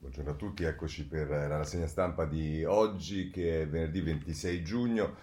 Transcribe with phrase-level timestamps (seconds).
[0.00, 5.16] Buongiorno a tutti, eccoci per la rassegna stampa di oggi che è venerdì 26 giugno.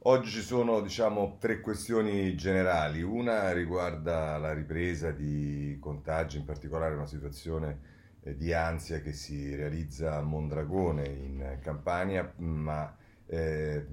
[0.00, 3.00] Oggi ci sono diciamo tre questioni generali.
[3.00, 7.78] Una riguarda la ripresa di contagi, in particolare una situazione
[8.22, 12.92] eh, di ansia che si realizza a Mondragone in Campania, ma
[13.24, 13.86] eh,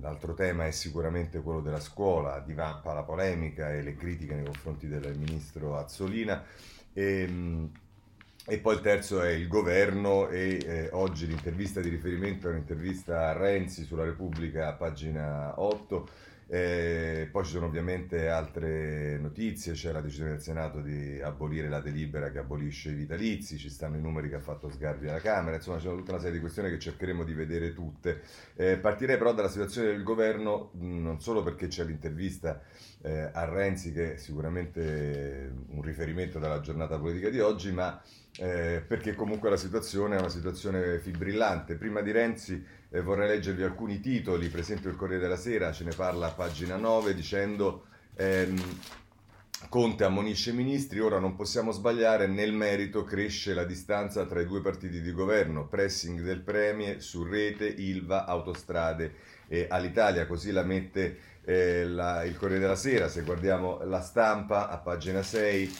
[0.00, 4.88] l'altro tema è sicuramente quello della scuola, divampa la polemica e le critiche nei confronti
[4.88, 6.44] del ministro Azzolina.
[6.92, 7.70] E,
[8.46, 13.28] e poi il terzo è il governo e eh, oggi l'intervista di riferimento è un'intervista
[13.28, 16.08] a Renzi sulla Repubblica, pagina 8
[16.54, 21.80] eh, poi ci sono ovviamente altre notizie, c'è la decisione del Senato di abolire la
[21.80, 25.56] delibera che abolisce i vitalizi, ci stanno i numeri che ha fatto Sgarbi alla Camera,
[25.56, 28.20] insomma c'è tutta una serie di questioni che cercheremo di vedere tutte.
[28.54, 32.60] Eh, partirei però dalla situazione del governo, non solo perché c'è l'intervista
[33.00, 37.98] eh, a Renzi che è sicuramente un riferimento dalla giornata politica di oggi, ma
[38.36, 41.76] eh, perché comunque la situazione è una situazione fibrillante.
[41.76, 42.62] Prima di Renzi
[42.92, 46.32] eh, vorrei leggervi alcuni titoli, per esempio il Corriere della Sera ce ne parla a
[46.32, 48.60] pagina 9 dicendo ehm,
[49.68, 54.46] Conte ammonisce i ministri, ora non possiamo sbagliare, nel merito cresce la distanza tra i
[54.46, 59.14] due partiti di governo, pressing del Premier su rete, Ilva, autostrade
[59.46, 64.68] e all'Italia, così la mette eh, la, il Corriere della Sera, se guardiamo la stampa
[64.68, 65.76] a pagina 6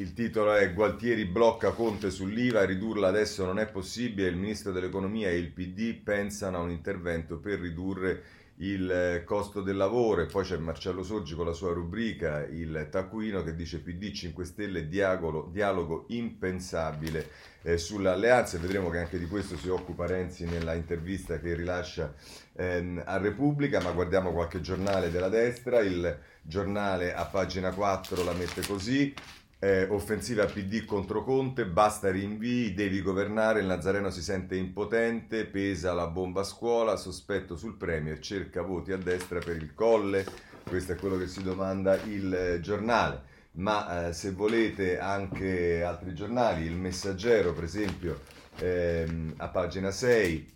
[0.00, 5.28] il titolo è Gualtieri blocca Conte sull'IVA, ridurla adesso non è possibile, il ministro dell'economia
[5.28, 8.22] e il PD pensano a un intervento per ridurre
[8.56, 10.22] il eh, costo del lavoro.
[10.22, 14.42] E poi c'è Marcello Sorgi con la sua rubrica Il Taccuino che dice PD 5
[14.46, 17.28] Stelle dialogo, dialogo impensabile
[17.60, 22.14] eh, sull'alleanza vedremo che anche di questo si occupa Renzi nella intervista che rilascia
[22.54, 23.82] ehm, a Repubblica.
[23.82, 25.80] Ma guardiamo qualche giornale della destra.
[25.80, 29.14] Il giornale a pagina 4 la mette così
[29.62, 35.92] eh, offensiva PD contro Conte, basta rinvii, devi governare, il Nazareno si sente impotente, pesa
[35.92, 40.24] la bomba a scuola, sospetto sul Premier, cerca voti a destra per il colle,
[40.66, 43.28] questo è quello che si domanda il eh, giornale.
[43.52, 48.20] Ma eh, se volete anche altri giornali, il Messaggero per esempio
[48.56, 50.54] ehm, a pagina 6,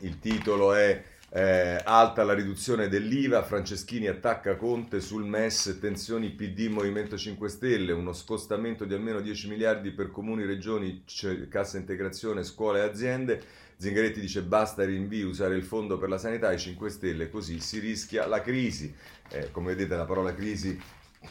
[0.00, 6.68] il titolo è eh, alta la riduzione dell'IVA, Franceschini attacca Conte sul MES, tensioni PD
[6.68, 11.04] Movimento 5 Stelle, uno scostamento di almeno 10 miliardi per comuni, regioni,
[11.48, 13.42] cassa integrazione, scuole e aziende.
[13.76, 17.80] Zingaretti dice basta rinvii, usare il fondo per la sanità e 5 Stelle, così si
[17.80, 18.94] rischia la crisi.
[19.28, 20.80] Eh, come vedete la parola crisi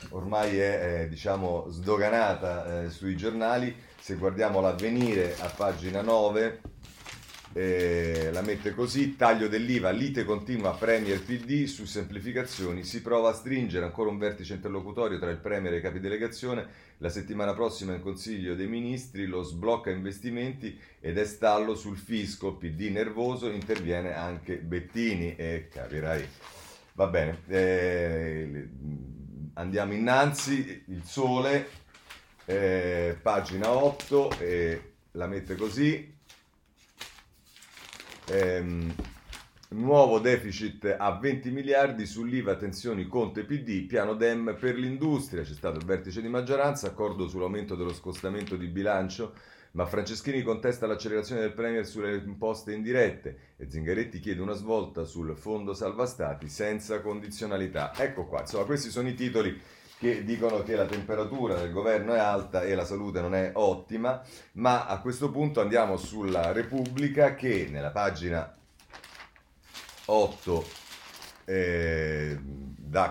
[0.09, 3.75] ormai è eh, diciamo sdoganata eh, sui giornali.
[3.99, 6.61] Se guardiamo l'avvenire a pagina 9
[7.57, 13.33] eh, la mette così, taglio dell'IVA, lite continua Premier PD su semplificazioni, si prova a
[13.33, 16.67] stringere ancora un vertice interlocutorio tra il Premier e i capi delegazione,
[16.97, 22.55] la settimana prossima in Consiglio dei Ministri lo sblocca investimenti ed è stallo sul fisco,
[22.55, 26.27] PD nervoso, interviene anche Bettini e capirai.
[26.91, 28.67] Va bene, eh,
[29.53, 31.69] andiamo innanzi, il sole,
[32.43, 34.29] eh, pagina 8,
[35.11, 36.14] la mette così,
[38.27, 38.93] Ehm,
[39.69, 45.77] nuovo deficit a 20 miliardi sull'IVA, tensioni Conte PD, piano DEM per l'industria, c'è stato
[45.77, 49.33] il vertice di maggioranza, accordo sull'aumento dello scostamento di bilancio,
[49.71, 55.35] ma Franceschini contesta l'accelerazione del Premier sulle imposte indirette e Zingaretti chiede una svolta sul
[55.35, 57.93] fondo salva stati senza condizionalità.
[57.95, 59.59] Ecco qua, insomma questi sono i titoli
[59.97, 64.21] che dicono che la temperatura del governo è alta e la salute non è ottima,
[64.53, 68.55] ma a questo punto andiamo sulla Repubblica che nella pagina
[70.05, 70.65] 8
[71.45, 72.39] eh,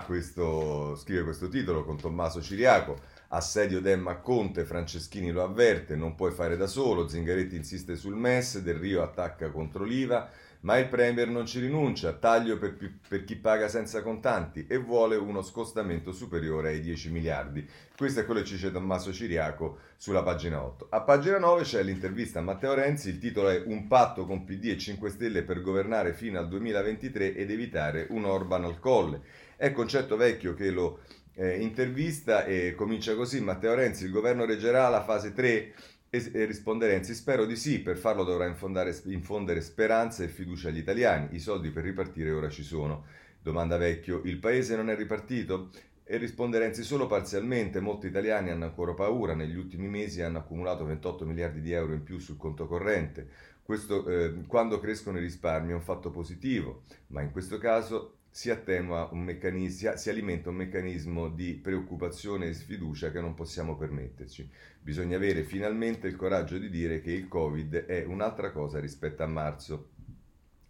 [0.05, 3.13] questo, scrive questo titolo con Tommaso Ciriaco.
[3.29, 8.59] Assedio Demma Conte, Franceschini lo avverte, non puoi fare da solo, Zingaretti insiste sul MES,
[8.59, 10.29] Del Rio attacca contro l'IVA,
[10.61, 12.75] ma il Premier non ci rinuncia, taglio per,
[13.07, 17.67] per, chi paga senza contanti e vuole uno scostamento superiore ai 10 miliardi.
[17.95, 20.87] Questo è quello che ci dice Tommaso Ciriaco sulla pagina 8.
[20.89, 24.65] A pagina 9 c'è l'intervista a Matteo Renzi, il titolo è Un patto con PD
[24.65, 29.21] e 5 Stelle per governare fino al 2023 ed evitare un Orban al colle.
[29.55, 30.99] È concetto vecchio che lo
[31.35, 35.73] eh, intervista e comincia così, Matteo Renzi, il governo reggerà la fase 3
[36.15, 41.35] e risponde Renzi, spero di sì, per farlo dovrà infondere speranza e fiducia agli italiani,
[41.35, 43.05] i soldi per ripartire ora ci sono.
[43.41, 45.69] Domanda Vecchio, il paese non è ripartito?
[46.03, 50.85] E risponde Renzi solo parzialmente, molti italiani hanno ancora paura, negli ultimi mesi hanno accumulato
[50.85, 53.27] 28 miliardi di euro in più sul conto corrente.
[53.63, 58.49] Questo, eh, quando crescono i risparmi è un fatto positivo, ma in questo caso si,
[58.49, 64.49] attenua un meccanismo, si alimenta un meccanismo di preoccupazione e sfiducia che non possiamo permetterci.
[64.81, 69.27] Bisogna avere finalmente il coraggio di dire che il Covid è un'altra cosa rispetto a
[69.27, 69.91] marzo.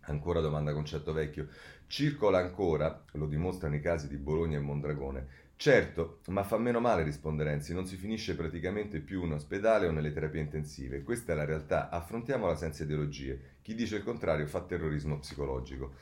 [0.01, 1.47] Ancora domanda concetto vecchio.
[1.88, 5.27] Circola ancora, lo dimostrano i casi di Bologna e Mondragone,
[5.57, 9.91] Certo, ma fa meno male, risponde Renzi, non si finisce praticamente più in ospedale o
[9.91, 11.01] nelle terapie intensive.
[11.01, 13.56] Questa è la realtà, affrontiamola senza ideologie.
[13.63, 15.94] Chi dice il contrario fa terrorismo psicologico.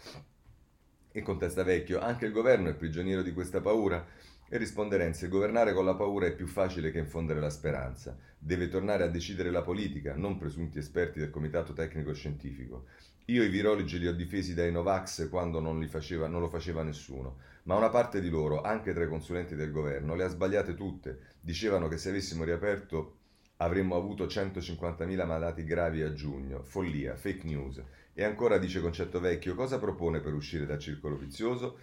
[1.13, 4.05] E contesta Vecchio, anche il governo è prigioniero di questa paura?
[4.49, 8.17] E risponde Renzi, governare con la paura è più facile che infondere la speranza.
[8.37, 12.87] Deve tornare a decidere la politica, non presunti esperti del comitato tecnico scientifico.
[13.27, 17.37] Io i virologi li ho difesi dai Novax quando non, faceva, non lo faceva nessuno
[17.63, 21.19] ma una parte di loro, anche tra i consulenti del governo, le ha sbagliate tutte.
[21.39, 23.19] Dicevano che se avessimo riaperto
[23.57, 26.63] avremmo avuto 150.000 malati gravi a giugno.
[26.63, 27.81] Follia, fake news.
[28.15, 31.79] E ancora dice Concetto Vecchio, cosa propone per uscire dal circolo vizioso?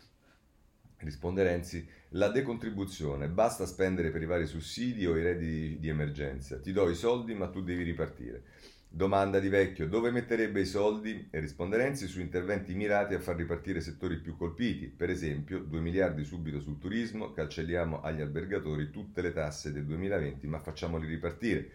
[0.98, 6.60] Risponde Renzi, la decontribuzione, basta spendere per i vari sussidi o i redditi di emergenza.
[6.60, 8.44] Ti do i soldi ma tu devi ripartire.
[8.88, 11.28] Domanda di vecchio, dove metterebbe i soldi?
[11.30, 15.80] E risponde Renzi su interventi mirati a far ripartire settori più colpiti, per esempio 2
[15.80, 21.70] miliardi subito sul turismo, cancelliamo agli albergatori tutte le tasse del 2020 ma facciamoli ripartire.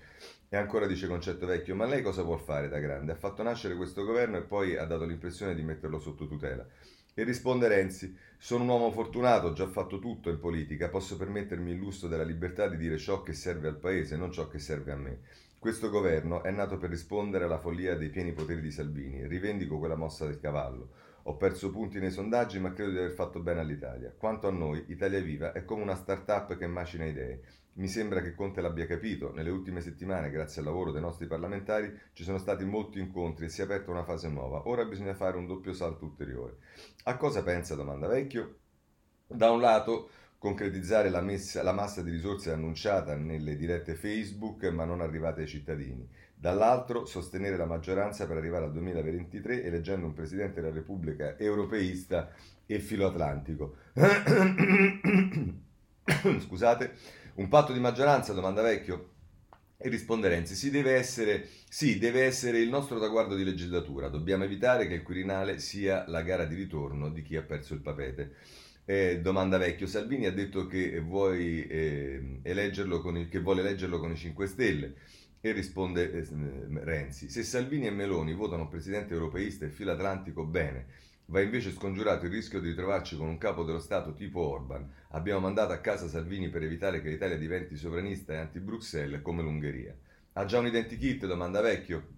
[0.56, 3.12] E ancora dice Concetto Vecchio, ma lei cosa vuol fare da grande?
[3.12, 6.66] Ha fatto nascere questo governo e poi ha dato l'impressione di metterlo sotto tutela.
[7.14, 11.72] E risponde Renzi, sono un uomo fortunato, ho già fatto tutto in politica, posso permettermi
[11.72, 14.94] il lusso della libertà di dire ciò che serve al paese, non ciò che serve
[14.94, 15.20] a me.
[15.60, 19.28] Questo governo è nato per rispondere alla follia dei pieni poteri di Salvini.
[19.28, 20.88] Rivendico quella mossa del cavallo.
[21.24, 24.14] Ho perso punti nei sondaggi, ma credo di aver fatto bene all'Italia.
[24.18, 27.42] Quanto a noi, Italia Viva è come una start-up che macina idee.
[27.78, 29.34] Mi sembra che Conte l'abbia capito.
[29.34, 33.50] Nelle ultime settimane, grazie al lavoro dei nostri parlamentari, ci sono stati molti incontri e
[33.50, 34.70] si è aperta una fase nuova.
[34.70, 36.58] Ora bisogna fare un doppio salto ulteriore.
[37.04, 37.76] A cosa pensa?
[37.76, 38.60] domanda Vecchio.
[39.28, 44.86] Da un lato concretizzare la, messa, la massa di risorse annunciata nelle dirette Facebook ma
[44.86, 46.08] non arrivate ai cittadini.
[46.34, 52.32] Dall'altro, sostenere la maggioranza per arrivare al 2023 eleggendo un Presidente della Repubblica europeista
[52.66, 53.76] e filoatlantico.
[56.40, 56.94] Scusate,
[57.36, 59.12] un patto di maggioranza, domanda vecchio?
[59.78, 64.08] E risponde Renzi, sì deve, essere, sì, deve essere il nostro traguardo di legislatura.
[64.08, 67.82] Dobbiamo evitare che il Quirinale sia la gara di ritorno di chi ha perso il
[67.82, 68.36] papete.
[68.86, 74.00] Eh, domanda vecchio, Salvini ha detto che, vuoi, eh, eleggerlo con il, che vuole eleggerlo
[74.00, 74.94] con i 5 Stelle
[75.42, 76.26] e risponde eh,
[76.84, 80.88] Renzi, se Salvini e Meloni votano presidente europeista e filo atlantico, bene,
[81.28, 84.88] va invece scongiurato il rischio di ritrovarci con un capo dello Stato tipo Orban.
[85.10, 89.96] Abbiamo mandato a casa Salvini per evitare che l'Italia diventi sovranista e anti-Bruxelles come l'Ungheria.
[90.34, 91.26] Ha già un identikit?
[91.26, 92.14] Domanda vecchio.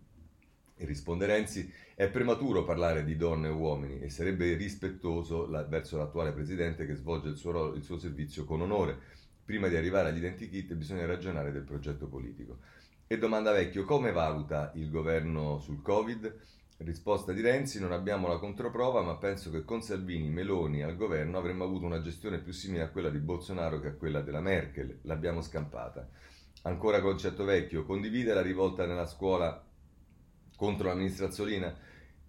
[0.76, 5.98] E risponde Renzi, è prematuro parlare di donne e uomini e sarebbe rispettoso la, verso
[5.98, 9.00] l'attuale presidente che svolge il suo, il suo servizio con onore.
[9.44, 12.60] Prima di arrivare agli identikit bisogna ragionare del progetto politico.
[13.08, 16.57] E domanda vecchio, come valuta il governo sul Covid?
[16.80, 21.40] Risposta di Renzi, non abbiamo la controprova, ma penso che con Salvini, Meloni al governo
[21.40, 25.00] avremmo avuto una gestione più simile a quella di Bolsonaro che a quella della Merkel.
[25.02, 26.08] L'abbiamo scampata.
[26.62, 29.66] Ancora concetto vecchio, condivide la rivolta nella scuola
[30.56, 31.76] contro la ministra Azzolina?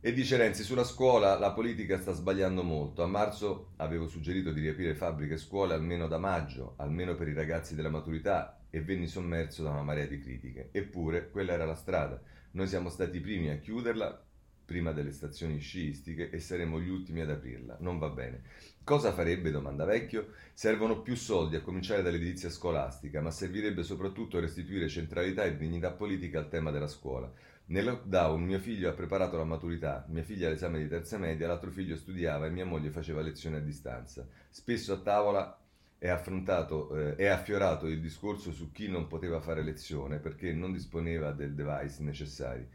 [0.01, 3.03] E dice Renzi, sulla scuola la politica sta sbagliando molto.
[3.03, 7.35] A marzo avevo suggerito di riaprire fabbriche e scuole almeno da maggio, almeno per i
[7.35, 10.71] ragazzi della maturità, e venni sommerso da una marea di critiche.
[10.73, 12.19] Eppure quella era la strada.
[12.53, 14.23] Noi siamo stati i primi a chiuderla
[14.69, 17.79] prima delle stazioni sciistiche e saremo gli ultimi ad aprirla.
[17.81, 18.43] Non va bene.
[18.85, 20.33] Cosa farebbe, domanda Vecchio?
[20.53, 26.39] Servono più soldi a cominciare dall'edilizia scolastica, ma servirebbe soprattutto restituire centralità e dignità politica
[26.39, 27.33] al tema della scuola.
[27.69, 31.71] Nel lockdown mio figlio ha preparato la maturità, mia figlia all'esame di terza media, l'altro
[31.71, 34.27] figlio studiava e mia moglie faceva lezioni a distanza.
[34.51, 35.59] Spesso a tavola
[35.97, 41.33] è, eh, è affiorato il discorso su chi non poteva fare lezione perché non disponeva
[41.33, 42.69] del device necessari.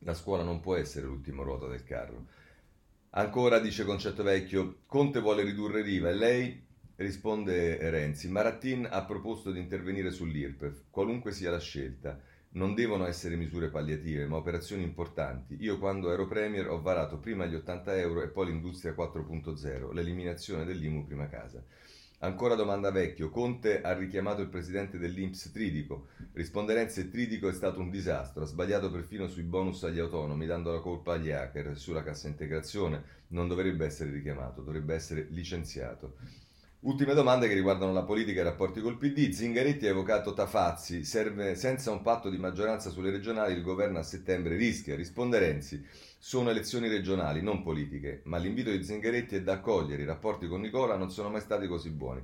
[0.00, 2.26] La scuola non può essere l'ultimo ruota del carro.
[3.10, 6.64] Ancora dice Concetto Vecchio, Conte vuole ridurre l'IVA e lei
[6.96, 12.20] risponde Renzi, Marattin ha proposto di intervenire sull'IRPEF, qualunque sia la scelta
[12.56, 15.56] non devono essere misure palliative, ma operazioni importanti.
[15.60, 20.64] Io quando ero Premier ho varato prima gli 80 euro e poi l'industria 4.0, l'eliminazione
[20.64, 21.62] dell'IMU prima casa.
[22.20, 26.06] Ancora domanda vecchio, Conte ha richiamato il presidente dell'Inps Tridico.
[26.32, 30.80] Risponderenze Tridico è stato un disastro, ha sbagliato perfino sui bonus agli autonomi, dando la
[30.80, 33.24] colpa agli hacker sulla cassa integrazione.
[33.28, 36.16] Non dovrebbe essere richiamato, dovrebbe essere licenziato.
[36.86, 39.30] Ultime domande che riguardano la politica e i rapporti col PD.
[39.30, 41.02] Zingaretti ha evocato Tafazzi.
[41.02, 44.94] Serve, senza un patto di maggioranza sulle regionali il governo a settembre rischia.
[44.94, 45.84] Risponde Renzi.
[46.16, 50.02] Sono elezioni regionali, non politiche, ma l'invito di Zingaretti è da accogliere.
[50.02, 52.22] I rapporti con Nicola non sono mai stati così buoni.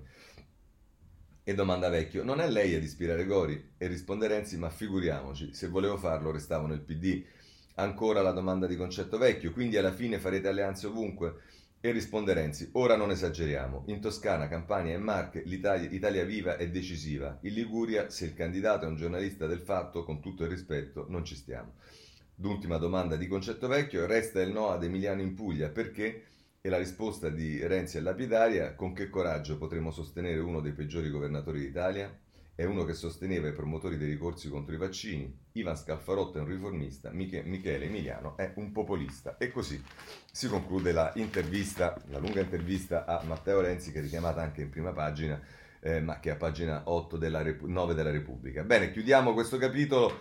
[1.42, 3.72] E domanda Vecchio, non è lei ad ispirare Gori?
[3.76, 7.24] E risponde Renzi, ma figuriamoci, se volevo farlo restavo nel PD.
[7.74, 11.40] Ancora la domanda di concetto Vecchio, quindi alla fine farete alleanze ovunque?
[11.84, 16.70] E risponde Renzi, ora non esageriamo, in Toscana, Campania e Marche l'Italia Italia Viva è
[16.70, 21.06] decisiva, in Liguria se il candidato è un giornalista del fatto, con tutto il rispetto,
[21.08, 21.72] non ci stiamo.
[22.36, 26.26] D'ultima domanda di Concetto Vecchio, resta il no ad Emiliano in Puglia, perché?
[26.60, 31.10] E la risposta di Renzi è lapidaria, con che coraggio potremo sostenere uno dei peggiori
[31.10, 32.16] governatori d'Italia?
[32.54, 36.48] È uno che sosteneva i promotori dei ricorsi contro i vaccini, Ivan Scalfarotto è un
[36.48, 39.36] riformista, Michele Emiliano è un populista.
[39.38, 39.82] E così
[40.30, 44.68] si conclude la intervista, la lunga intervista a Matteo Renzi che è richiamata anche in
[44.68, 45.40] prima pagina,
[45.80, 48.62] eh, ma che è a pagina 8 della Rep- 9 della Repubblica.
[48.62, 50.20] Bene, chiudiamo questo capitolo.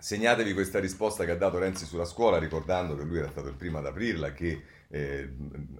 [0.00, 3.56] Segnatevi questa risposta che ha dato Renzi sulla scuola, ricordando che lui era stato il
[3.56, 5.28] primo ad aprirla, che eh,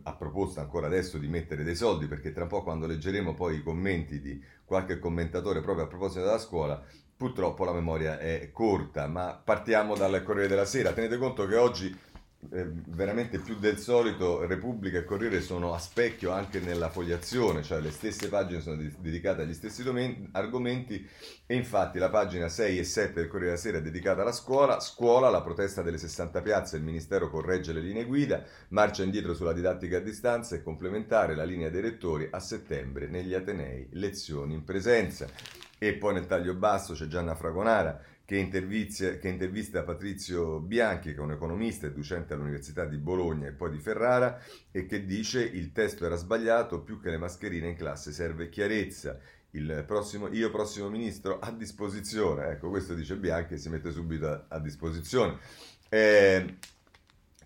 [0.03, 3.57] ha proposto ancora adesso di mettere dei soldi, perché tra un po' quando leggeremo poi
[3.57, 6.83] i commenti di qualche commentatore proprio a proposito della scuola,
[7.17, 10.93] purtroppo la memoria è corta, ma partiamo dal Corriere della Sera.
[10.93, 11.97] Tenete conto che oggi
[12.41, 17.91] veramente più del solito Repubblica e Corriere sono a specchio anche nella fogliazione, cioè le
[17.91, 21.07] stesse pagine sono dedicate agli stessi domen- argomenti
[21.47, 24.79] e infatti la pagina 6 e 7 del Corriere della Sera è dedicata alla scuola,
[24.79, 29.53] scuola, la protesta delle 60 piazze, il Ministero corregge le linee guida, marcia indietro sulla
[29.53, 34.65] didattica a distanza e complementare la linea dei rettori a settembre negli Atenei, lezioni in
[34.65, 35.27] presenza.
[35.81, 41.23] E poi nel taglio basso c'è Gianna Fragonara che, che intervista Patrizio Bianchi, che è
[41.23, 44.39] un economista e docente all'Università di Bologna e poi di Ferrara,
[44.71, 49.19] e che dice il testo era sbagliato, più che le mascherine in classe serve chiarezza.
[49.53, 54.45] Il prossimo, io prossimo ministro a disposizione, ecco questo dice Bianchi si mette subito a,
[54.49, 55.39] a disposizione.
[55.89, 56.57] Eh,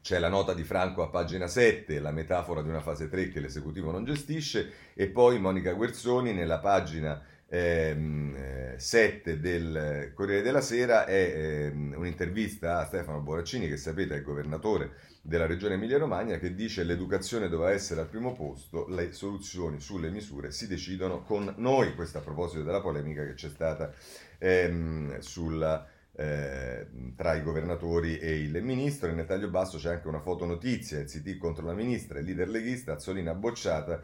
[0.01, 3.39] c'è la nota di Franco a pagina 7, la metafora di una fase 3 che
[3.39, 7.23] l'esecutivo non gestisce, e poi Monica Guerzoni nella pagina
[7.53, 14.19] ehm, 7 del Corriere della Sera è ehm, un'intervista a Stefano Boraccini, che sapete è
[14.19, 19.81] il governatore della regione Emilia-Romagna, che dice l'educazione doveva essere al primo posto, le soluzioni
[19.81, 21.95] sulle misure si decidono con noi.
[21.95, 23.93] Questo a proposito della polemica che c'è stata
[24.39, 29.09] ehm, sulla eh, tra i governatori e il ministro.
[29.09, 32.49] E nel taglio basso c'è anche una fotonotizia, il CT contro la ministra, il leader
[32.49, 34.03] leghista, Azzolina bocciata,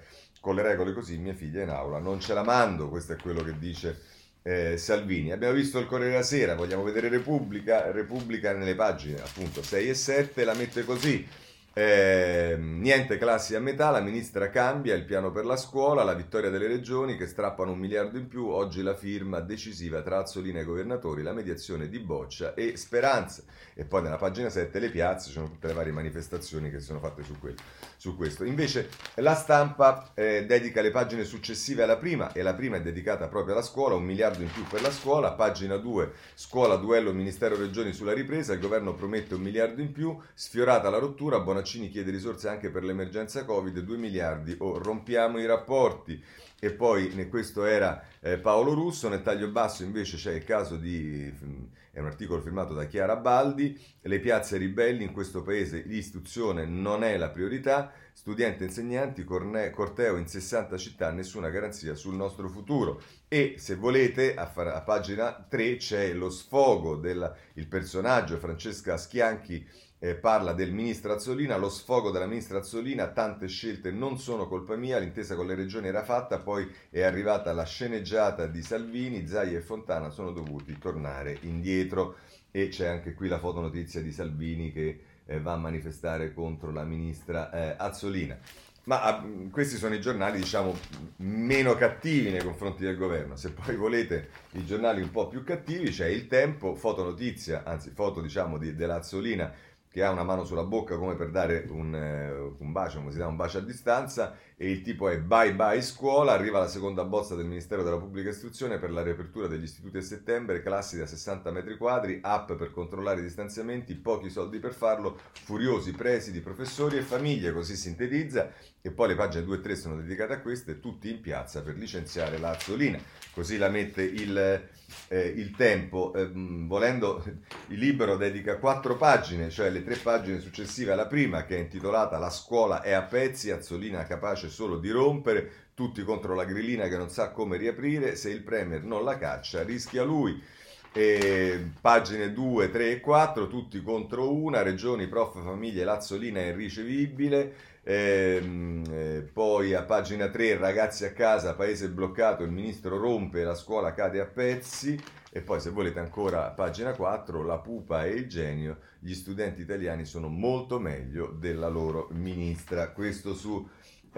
[0.49, 3.43] con le regole così mia figlia in aula non ce la mando, questo è quello
[3.43, 4.00] che dice
[4.40, 5.31] eh, Salvini.
[5.31, 9.95] Abbiamo visto il Corriere della Sera, vogliamo vedere Repubblica, Repubblica nelle pagine appunto 6 e
[9.95, 11.28] 7, la mette così.
[11.75, 16.51] Eh, niente classi a metà, la ministra cambia il piano per la scuola, la vittoria
[16.51, 20.65] delle regioni che strappano un miliardo in più, oggi la firma decisiva tra Azzolina e
[20.65, 23.45] governatori, la mediazione di Boccia e Speranza.
[23.75, 26.99] E poi nella pagina 7 le piazze, ci sono tutte le varie manifestazioni che sono
[26.99, 27.59] fatte su, quello,
[27.97, 28.43] su questo.
[28.43, 33.29] Invece la stampa eh, dedica le pagine successive alla prima e la prima è dedicata
[33.29, 37.57] proprio alla scuola, un miliardo in più per la scuola, pagina 2, scuola, duello, Ministero
[37.57, 41.88] Regioni sulla ripresa, il governo promette un miliardo in più, sfiorata la rottura, Bonacini Bonaccini
[41.88, 46.23] chiede risorse anche per l'emergenza Covid, 2 miliardi o oh, rompiamo i rapporti.
[46.61, 51.33] E poi questo era eh, Paolo Russo, nel taglio basso invece c'è il caso di,
[51.45, 56.65] mm, è un articolo firmato da Chiara Baldi, le piazze ribelli in questo paese l'istruzione
[56.65, 62.15] non è la priorità, studenti e insegnanti, corne, corteo in 60 città, nessuna garanzia sul
[62.15, 63.03] nostro futuro.
[63.27, 67.35] E se volete, a, far, a pagina 3 c'è lo sfogo del
[67.69, 69.67] personaggio Francesca Schianchi
[69.99, 74.76] eh, parla del ministro Azzolina, lo sfogo della ministra Azzolina, tante scelte non sono colpa
[74.76, 79.55] mia, l'intesa con le regioni era fatta, poi è arrivata la sceneggiata di Salvini, Zai
[79.55, 82.17] e Fontana sono dovuti tornare indietro
[82.50, 86.85] e c'è anche qui la fotonotizia di Salvini che eh, va a manifestare contro la
[86.85, 88.38] ministra eh, Azzolina.
[88.85, 90.75] Ma ah, questi sono i giornali, diciamo,
[91.17, 93.37] meno cattivi nei confronti del governo.
[93.37, 98.23] Se poi volete i giornali un po' più cattivi, c'è il tempo, fotonotizia, anzi foto,
[98.23, 99.52] diciamo, di, dell'Azzolina
[99.88, 103.18] che ha una mano sulla bocca come per dare un, eh, un, bacio, come si
[103.18, 107.05] dà un bacio a distanza, e il tipo è bye bye scuola, arriva la seconda
[107.05, 111.07] bozza del Ministero della Pubblica Istruzione per la riapertura degli istituti a settembre, classi da
[111.07, 116.97] 60 metri quadri, app per controllare i distanziamenti, pochi soldi per farlo, furiosi presidi, professori
[116.97, 120.81] e famiglie, così sintetizza, e poi le pagine 2 e 3 sono dedicate a queste,
[120.81, 122.99] tutti in piazza per licenziare la Azzolina,
[123.33, 124.67] così la mette il
[125.09, 127.23] eh, il tempo, eh, volendo,
[127.69, 132.19] il libro dedica quattro pagine, cioè le tre pagine successive alla prima, che è intitolata
[132.19, 136.88] La scuola è a pezzi, Azzolina capace capace solo di rompere, tutti contro la grillina
[136.88, 140.43] che non sa come riaprire, se il Premier non la caccia rischia lui.
[140.90, 147.55] E pagine 2, 3 e 4, tutti contro una, regioni, prof, famiglie, Lazzolina è irricevibile,
[147.85, 153.55] ehm, eh, poi a pagina 3, ragazzi a casa, paese bloccato, il ministro rompe, la
[153.55, 154.99] scuola cade a pezzi,
[155.31, 160.05] e poi se volete ancora pagina 4, la pupa e il genio, gli studenti italiani
[160.05, 163.69] sono molto meglio della loro ministra, questo su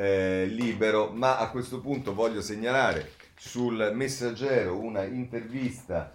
[0.00, 6.10] eh, Libero, ma a questo punto voglio segnalare sul messaggero una intervista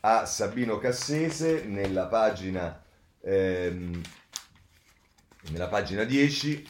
[0.00, 2.82] a Sabino Cassese nella pagina,
[3.20, 4.02] ehm,
[5.50, 6.66] nella pagina 10.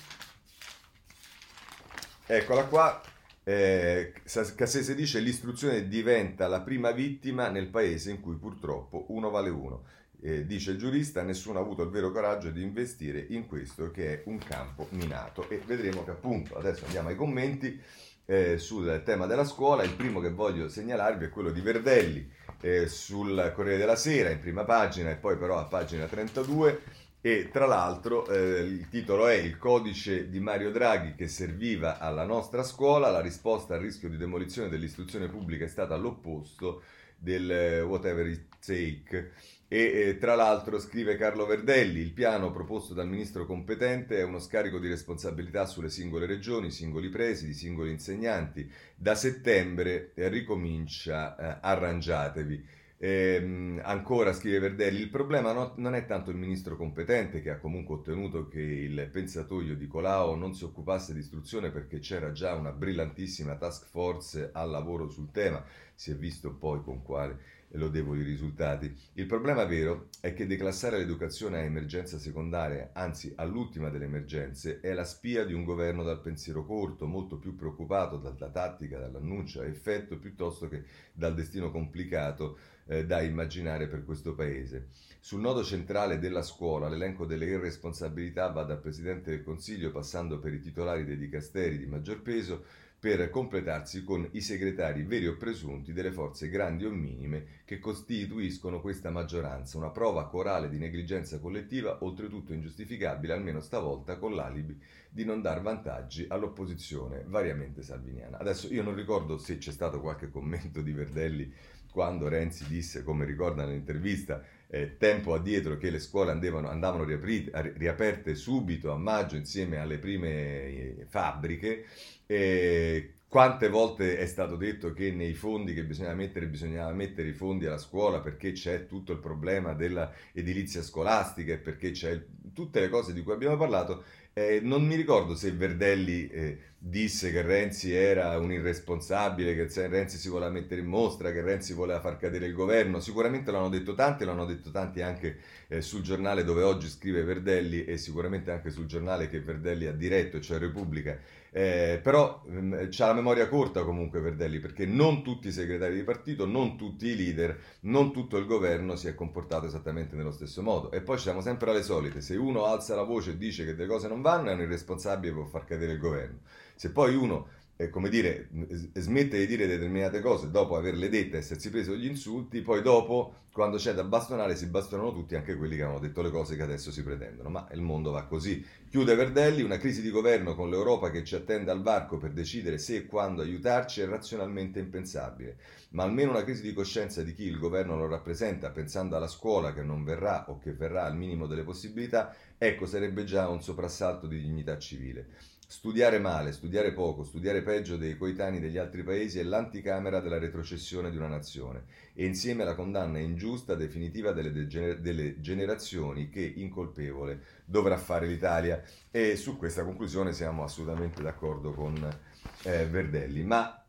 [2.27, 3.01] Eccola qua.
[3.45, 4.13] Eh,
[4.55, 9.85] Cassese dice l'istruzione diventa la prima vittima nel paese in cui purtroppo uno vale uno.
[10.21, 14.15] Eh, dice il giurista, nessuno ha avuto il vero coraggio di investire in questo che
[14.15, 15.49] è un campo minato.
[15.49, 17.81] E vedremo che appunto, adesso andiamo ai commenti
[18.25, 19.83] eh, sul tema della scuola.
[19.83, 24.41] Il primo che voglio segnalarvi è quello di Verdelli eh, sul Corriere della Sera in
[24.41, 29.35] prima pagina e poi però a pagina 32 e tra l'altro eh, il titolo è
[29.35, 34.17] Il codice di Mario Draghi che serviva alla nostra scuola, la risposta al rischio di
[34.17, 36.83] demolizione dell'istruzione pubblica è stata l'opposto
[37.17, 39.33] del eh, whatever it take.
[39.71, 44.39] E eh, tra l'altro scrive Carlo Verdelli, il piano proposto dal ministro competente è uno
[44.39, 48.67] scarico di responsabilità sulle singole regioni, singoli presidi, singoli insegnanti.
[48.97, 52.77] Da settembre eh, ricomincia, eh, arrangiatevi.
[53.01, 57.59] Eh, ancora scrive Verdelli, il problema no, non è tanto il ministro competente che ha
[57.59, 62.55] comunque ottenuto che il pensatoio di Colau non si occupasse di istruzione perché c'era già
[62.55, 65.63] una brillantissima task force al lavoro sul tema,
[65.95, 68.95] si è visto poi con quale lodevoli risultati.
[69.15, 74.93] Il problema vero è che declassare l'educazione a emergenza secondaria, anzi all'ultima delle emergenze, è
[74.93, 79.67] la spia di un governo dal pensiero corto, molto più preoccupato dalla tattica, dall'annuncio a
[79.67, 84.89] effetto, piuttosto che dal destino complicato eh, da immaginare per questo Paese.
[85.21, 90.55] Sul nodo centrale della scuola, l'elenco delle irresponsabilità va dal Presidente del Consiglio, passando per
[90.55, 92.65] i titolari dei dicasteri di maggior peso,
[93.01, 98.81] per completarsi con i segretari veri o presunti delle forze grandi o minime che costituiscono
[98.81, 104.77] questa maggioranza, una prova corale di negligenza collettiva, oltretutto ingiustificabile, almeno stavolta con l'alibi
[105.09, 108.39] di non dar vantaggi all'opposizione variamente salviniana.
[108.39, 111.53] Adesso io non ricordo se c'è stato qualche commento di Verdelli
[111.91, 117.75] quando Renzi disse, come ricorda nell'intervista, eh, tempo addietro che le scuole andavano, andavano riaprite,
[117.77, 121.87] riaperte subito a maggio insieme alle prime eh, fabbriche,
[122.27, 127.35] eh, quante volte è stato detto che nei fondi che bisognava mettere, bisognava mettere i
[127.35, 132.89] fondi alla scuola perché c'è tutto il problema dell'edilizia scolastica e perché c'è tutte le
[132.89, 134.03] cose di cui abbiamo parlato.
[134.33, 140.17] Eh, non mi ricordo se Verdelli eh, disse che Renzi era un irresponsabile, che Renzi
[140.17, 143.01] si voleva mettere in mostra, che Renzi voleva far cadere il governo.
[143.01, 145.39] Sicuramente l'hanno detto tanti, l'hanno detto tanti anche
[145.69, 149.93] eh, sul giornale dove oggi scrive Verdelli e sicuramente anche sul giornale che Verdelli ha
[149.93, 151.19] diretto, cioè Repubblica.
[151.59, 156.05] Eh, però mh, c'ha la memoria corta comunque Verdelli perché non tutti i segretari di
[156.05, 160.63] partito, non tutti i leader, non tutto il governo si è comportato esattamente nello stesso
[160.63, 160.93] modo.
[160.93, 163.89] E poi siamo sempre alle solite, se uno alza la voce e dice che delle
[163.89, 166.39] cose non vanno è un irresponsabile per far cadere il governo.
[166.77, 167.49] Se poi uno
[167.91, 168.49] come dire,
[168.95, 173.77] smette di dire determinate cose dopo averle dette, essersi preso gli insulti, poi dopo, quando
[173.77, 176.91] c'è da bastonare, si bastonano tutti, anche quelli che hanno detto le cose che adesso
[176.91, 177.51] si pretendono.
[177.51, 178.67] Ma il mondo va così.
[178.91, 182.79] Chiude Verdelli, una crisi di governo con l'Europa che ci attende al varco per decidere
[182.79, 185.59] se e quando aiutarci è razionalmente impensabile.
[185.91, 189.73] Ma almeno una crisi di coscienza di chi il governo lo rappresenta, pensando alla scuola
[189.73, 194.27] che non verrà o che verrà al minimo delle possibilità, ecco sarebbe già un soprassalto
[194.27, 195.29] di dignità civile.
[195.71, 201.11] Studiare male, studiare poco, studiare peggio dei coetanei degli altri paesi è l'anticamera della retrocessione
[201.11, 207.43] di una nazione e insieme la condanna ingiusta definitiva delle, degener- delle generazioni che incolpevole
[207.67, 208.83] dovrà fare l'Italia.
[209.11, 212.19] E su questa conclusione siamo assolutamente d'accordo con
[212.63, 213.43] eh, Verdelli.
[213.45, 213.85] Ma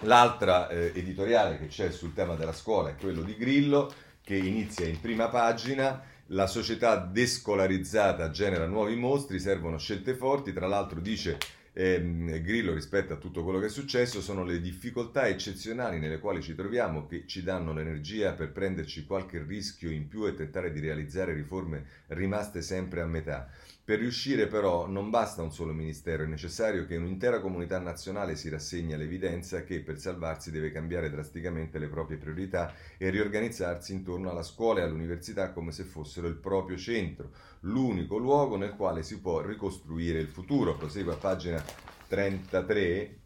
[0.00, 3.90] l'altra eh, editoriale che c'è sul tema della scuola è quello di Grillo,
[4.22, 10.66] che inizia in prima pagina la società descolarizzata genera nuovi mostri, servono scelte forti, tra
[10.66, 11.38] l'altro dice
[11.72, 16.42] eh, Grillo rispetto a tutto quello che è successo sono le difficoltà eccezionali nelle quali
[16.42, 20.80] ci troviamo che ci danno l'energia per prenderci qualche rischio in più e tentare di
[20.80, 23.48] realizzare riforme rimaste sempre a metà.
[23.90, 28.48] Per riuscire però non basta un solo ministero, è necessario che un'intera comunità nazionale si
[28.48, 34.44] rassegni all'evidenza che per salvarsi deve cambiare drasticamente le proprie priorità e riorganizzarsi intorno alla
[34.44, 39.40] scuola e all'università come se fossero il proprio centro, l'unico luogo nel quale si può
[39.40, 40.76] ricostruire il futuro.
[40.76, 41.60] Prosegue a pagina
[42.06, 43.18] 33,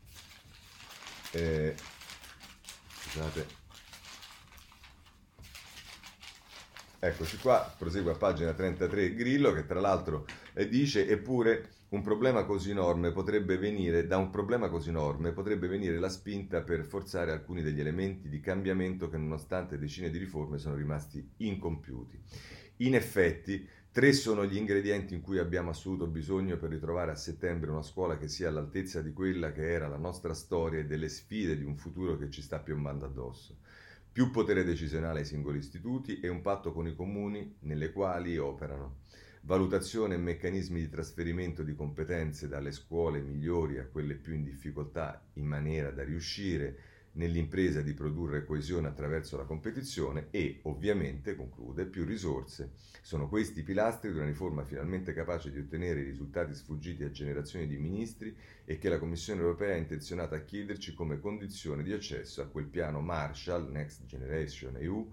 [1.33, 1.74] eh,
[3.03, 3.63] scusate,
[7.07, 12.45] eccoci qua, prosegue a pagina 33 Grillo che tra l'altro eh, dice eppure un problema
[12.45, 17.31] così enorme potrebbe venire, da un problema così enorme potrebbe venire la spinta per forzare
[17.31, 22.19] alcuni degli elementi di cambiamento che nonostante decine di riforme sono rimasti incompiuti.
[22.79, 27.71] In effetti, tre sono gli ingredienti in cui abbiamo assoluto bisogno per ritrovare a settembre
[27.71, 31.57] una scuola che sia all'altezza di quella che era la nostra storia e delle sfide
[31.57, 33.59] di un futuro che ci sta piombando addosso.
[34.14, 38.98] Più potere decisionale ai singoli istituti e un patto con i comuni nelle quali operano.
[39.40, 45.20] Valutazione e meccanismi di trasferimento di competenze dalle scuole migliori a quelle più in difficoltà
[45.33, 46.79] in maniera da riuscire
[47.14, 52.72] nell'impresa di produrre coesione attraverso la competizione e, ovviamente, conclude, più risorse.
[53.03, 57.11] Sono questi i pilastri di una riforma finalmente capace di ottenere i risultati sfuggiti a
[57.11, 61.92] generazioni di ministri e che la Commissione europea è intenzionata a chiederci come condizione di
[61.92, 65.12] accesso a quel piano Marshall, Next Generation EU,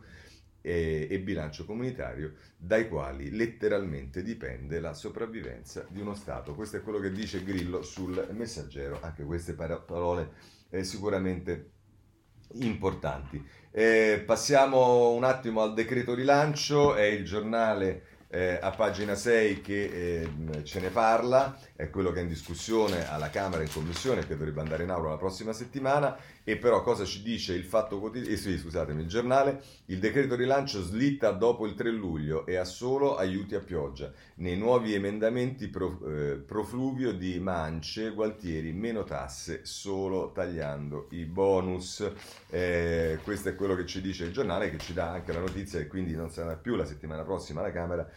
[0.61, 6.53] e, e, bilancio comunitario dai quali letteralmente dipende la sopravvivenza di uno Stato.
[6.53, 10.31] Questo è quello che dice Grillo sul messaggero, anche queste parole
[10.69, 11.71] eh, sicuramente
[12.59, 13.43] importanti.
[13.71, 19.83] Eh, passiamo un attimo al decreto rilancio, è il giornale eh, a pagina 6 che
[20.21, 24.37] eh, ce ne parla, è quello che è in discussione alla Camera in Commissione che
[24.37, 28.34] dovrebbe andare in aula la prossima settimana e però cosa ci dice il fatto quotidiano,
[28.34, 29.62] eh, sì, scusatemi, il giornale?
[29.86, 34.12] Il decreto rilancio slitta dopo il 3 luglio e ha solo aiuti a pioggia.
[34.36, 42.10] Nei nuovi emendamenti pro, eh, profluvio di mance, Gualtieri, meno tasse, solo tagliando i bonus.
[42.49, 45.80] Eh, questo è quello che ci dice il giornale, che ci dà anche la notizia
[45.80, 48.10] e quindi non sarà più la settimana prossima alla Camera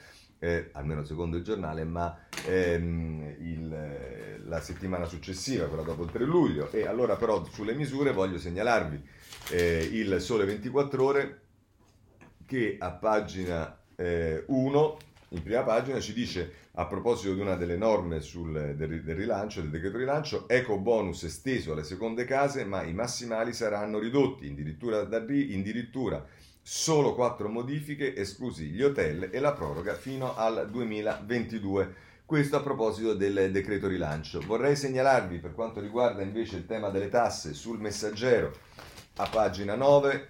[0.45, 6.25] eh, almeno secondo il giornale, ma ehm, il, la settimana successiva, quella dopo il 3
[6.25, 6.71] luglio.
[6.71, 9.03] E allora però sulle misure voglio segnalarvi
[9.53, 11.41] eh, il Sole 24 ore
[12.45, 14.97] che a pagina eh, 1,
[15.31, 19.63] in prima pagina, ci dice a proposito di una delle norme sul, del, del, rilancio,
[19.63, 24.99] del decreto rilancio, eco bonus esteso alle seconde case, ma i massimali saranno ridotti, addirittura,
[24.99, 26.23] addirittura
[26.67, 31.95] solo quattro modifiche, esclusi gli hotel e la proroga fino al 2022.
[32.25, 34.41] Questo a proposito del decreto rilancio.
[34.41, 38.51] Vorrei segnalarvi per quanto riguarda invece il tema delle tasse sul messaggero
[39.17, 40.29] a pagina 9.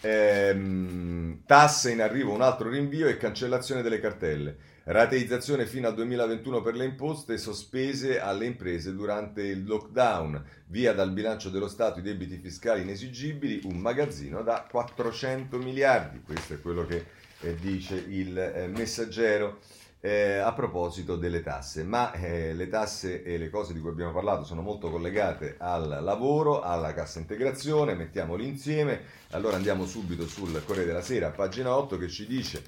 [0.00, 4.56] Ehm, tasse in arrivo, un altro rinvio e cancellazione delle cartelle.
[4.90, 10.42] Rateizzazione fino al 2021 per le imposte sospese alle imprese durante il lockdown.
[10.68, 16.22] Via dal bilancio dello Stato i debiti fiscali inesigibili, un magazzino da 400 miliardi.
[16.22, 17.04] Questo è quello che
[17.40, 19.58] eh, dice il eh, messaggero.
[20.00, 24.12] Eh, a proposito delle tasse, ma eh, le tasse e le cose di cui abbiamo
[24.12, 29.00] parlato sono molto collegate al lavoro, alla cassa integrazione, mettiamoli insieme.
[29.30, 32.62] Allora andiamo subito sul Corriere della Sera, pagina 8, che ci dice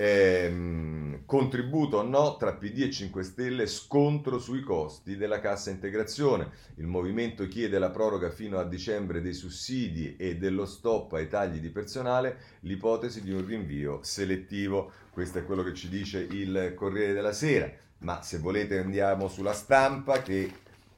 [0.00, 6.50] Ehm, contributo o no tra PD e 5 Stelle, scontro sui costi della cassa integrazione.
[6.76, 11.58] Il movimento chiede la proroga fino a dicembre dei sussidi e dello stop ai tagli
[11.58, 14.92] di personale, l'ipotesi di un rinvio selettivo.
[15.18, 17.68] Questo è quello che ci dice il Corriere della Sera.
[18.02, 20.48] Ma se volete andiamo sulla stampa che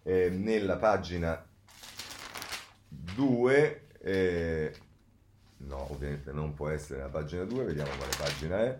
[0.02, 1.42] eh, nella pagina
[2.86, 3.86] 2...
[3.98, 4.72] Eh,
[5.62, 8.78] No, ovviamente non può essere la pagina 2, vediamo quale pagina è.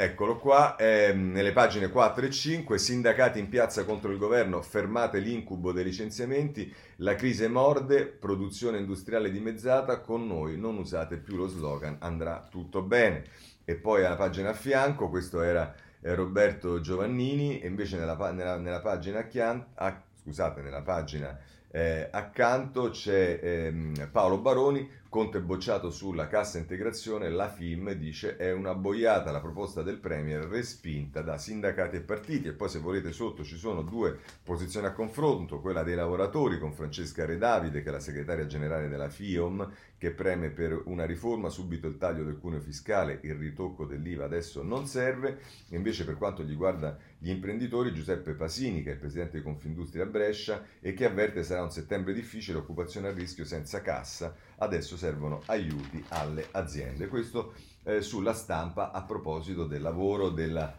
[0.00, 5.18] Eccolo qua, eh, nelle pagine 4 e 5, sindacati in piazza contro il governo, fermate
[5.18, 11.48] l'incubo dei licenziamenti, la crisi morde, produzione industriale dimezzata, con noi non usate più lo
[11.48, 13.24] slogan andrà tutto bene.
[13.68, 18.56] E poi alla pagina a fianco, questo era eh, Roberto Giovannini, e invece nella, nella,
[18.56, 19.28] nella pagina,
[19.74, 21.38] a, scusate, nella pagina
[21.70, 28.52] eh, accanto c'è ehm, Paolo Baroni, Conte bocciato sulla cassa integrazione, la FIM dice è
[28.52, 33.10] una boiata la proposta del Premier respinta da sindacati e partiti e poi se volete
[33.12, 37.92] sotto ci sono due posizioni a confronto, quella dei lavoratori con Francesca Redavide che è
[37.92, 42.60] la segretaria generale della FIOM che preme per una riforma, subito il taglio del cuneo
[42.60, 45.38] fiscale, il ritocco dell'IVA adesso non serve,
[45.70, 50.62] invece per quanto riguarda gli imprenditori Giuseppe Pasini che è il presidente di Confindustria Brescia
[50.80, 56.04] e che avverte sarà un settembre difficile, occupazione a rischio senza cassa, adesso servono aiuti
[56.08, 57.08] alle aziende.
[57.08, 60.74] Questo eh, sulla stampa a proposito del lavoro, della,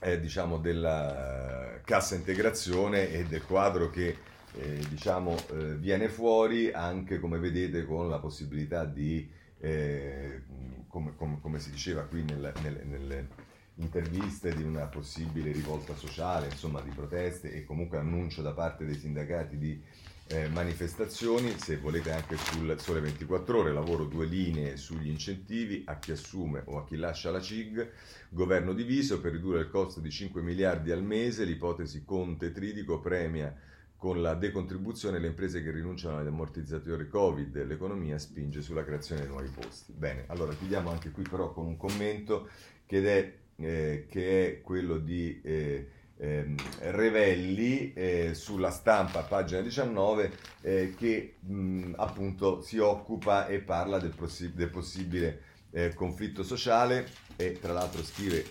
[0.00, 4.16] eh, diciamo della cassa integrazione e del quadro che
[4.56, 10.42] eh, diciamo, eh, viene fuori anche come vedete con la possibilità di, eh,
[10.88, 13.28] come, come, come, si diceva qui nel, nel, nel,
[13.76, 18.94] interviste di una possibile rivolta sociale, insomma di proteste e comunque annuncio da parte dei
[18.94, 19.82] sindacati di
[20.26, 25.98] eh, manifestazioni, se volete anche sul Sole 24 ore, lavoro due linee sugli incentivi a
[25.98, 27.90] chi assume o a chi lascia la CIG,
[28.30, 33.54] governo diviso per ridurre il costo di 5 miliardi al mese, l'ipotesi Conte Tridico premia
[33.96, 39.28] con la decontribuzione le imprese che rinunciano agli ammortizzatori Covid, l'economia spinge sulla creazione di
[39.28, 39.92] nuovi posti.
[39.92, 42.48] Bene, allora chiudiamo anche qui però con un commento
[42.84, 45.40] che è, eh, che è quello di...
[45.42, 53.60] Eh, eh, Revelli eh, sulla stampa, pagina 19, eh, che mh, appunto si occupa e
[53.60, 58.44] parla del, possi- del possibile eh, conflitto sociale e tra l'altro scrive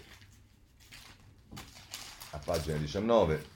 [2.32, 3.52] a pagina 19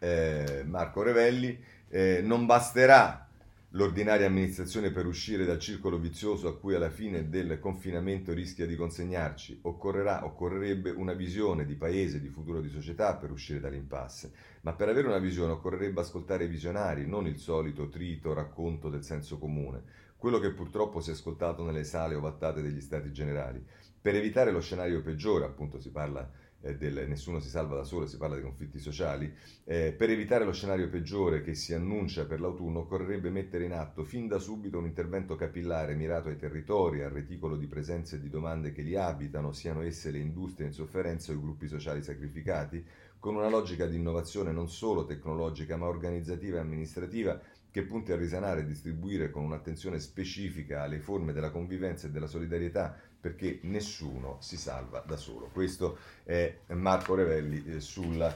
[0.00, 3.28] eh, Marco Revelli, eh, non basterà
[3.74, 8.74] l'ordinaria amministrazione per uscire dal circolo vizioso a cui alla fine del confinamento rischia di
[8.74, 9.60] consegnarci.
[9.62, 14.32] Occorrerà, occorrerebbe una visione di paese, di futuro di società per uscire dall'impasse.
[14.62, 19.04] Ma per avere una visione occorrerebbe ascoltare i visionari, non il solito trito racconto del
[19.04, 19.84] senso comune,
[20.16, 23.64] quello che purtroppo si è ascoltato nelle sale ovattate degli stati generali.
[24.00, 26.28] Per evitare lo scenario peggiore, appunto si parla
[26.60, 29.32] del nessuno si salva da solo, si parla di conflitti sociali,
[29.64, 34.04] eh, per evitare lo scenario peggiore che si annuncia per l'autunno occorrerebbe mettere in atto
[34.04, 38.28] fin da subito un intervento capillare mirato ai territori, al reticolo di presenze e di
[38.28, 42.84] domande che li abitano, siano esse le industrie in sofferenza o i gruppi sociali sacrificati,
[43.18, 48.16] con una logica di innovazione non solo tecnologica ma organizzativa e amministrativa che punti a
[48.16, 54.36] risanare e distribuire con un'attenzione specifica alle forme della convivenza e della solidarietà perché nessuno
[54.40, 55.50] si salva da solo.
[55.52, 58.34] Questo è Marco Revelli eh, sulla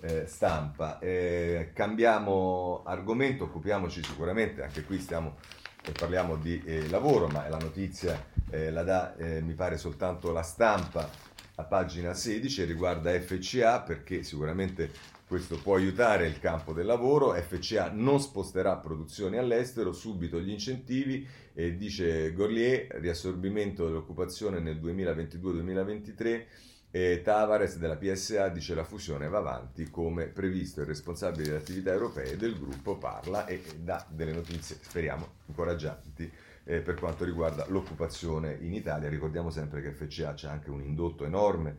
[0.00, 0.98] eh, stampa.
[0.98, 5.36] Eh, cambiamo argomento, occupiamoci sicuramente, anche qui stiamo
[5.84, 10.32] e parliamo di eh, lavoro, ma la notizia eh, la dà, eh, mi pare, soltanto
[10.32, 11.08] la stampa
[11.54, 14.90] a pagina 16 riguarda FCA perché sicuramente
[15.28, 21.28] questo può aiutare il campo del lavoro, FCA non sposterà produzioni all'estero, subito gli incentivi,
[21.52, 26.44] e dice Gorlier, riassorbimento dell'occupazione nel 2022-2023,
[26.90, 31.92] e Tavares della PSA dice la fusione va avanti come previsto, il responsabile delle attività
[31.92, 36.32] europee del gruppo parla e dà delle notizie, speriamo, incoraggianti
[36.64, 39.10] eh, per quanto riguarda l'occupazione in Italia.
[39.10, 41.76] Ricordiamo sempre che FCA c'è anche un indotto enorme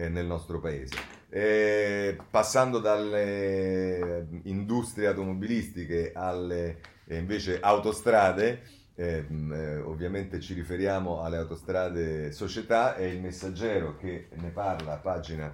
[0.00, 0.96] eh, nel nostro paese.
[1.28, 8.62] Eh, passando dalle industrie automobilistiche alle eh, invece autostrade,
[8.94, 15.52] eh, eh, ovviamente ci riferiamo alle autostrade società, è il messaggero che ne parla pagina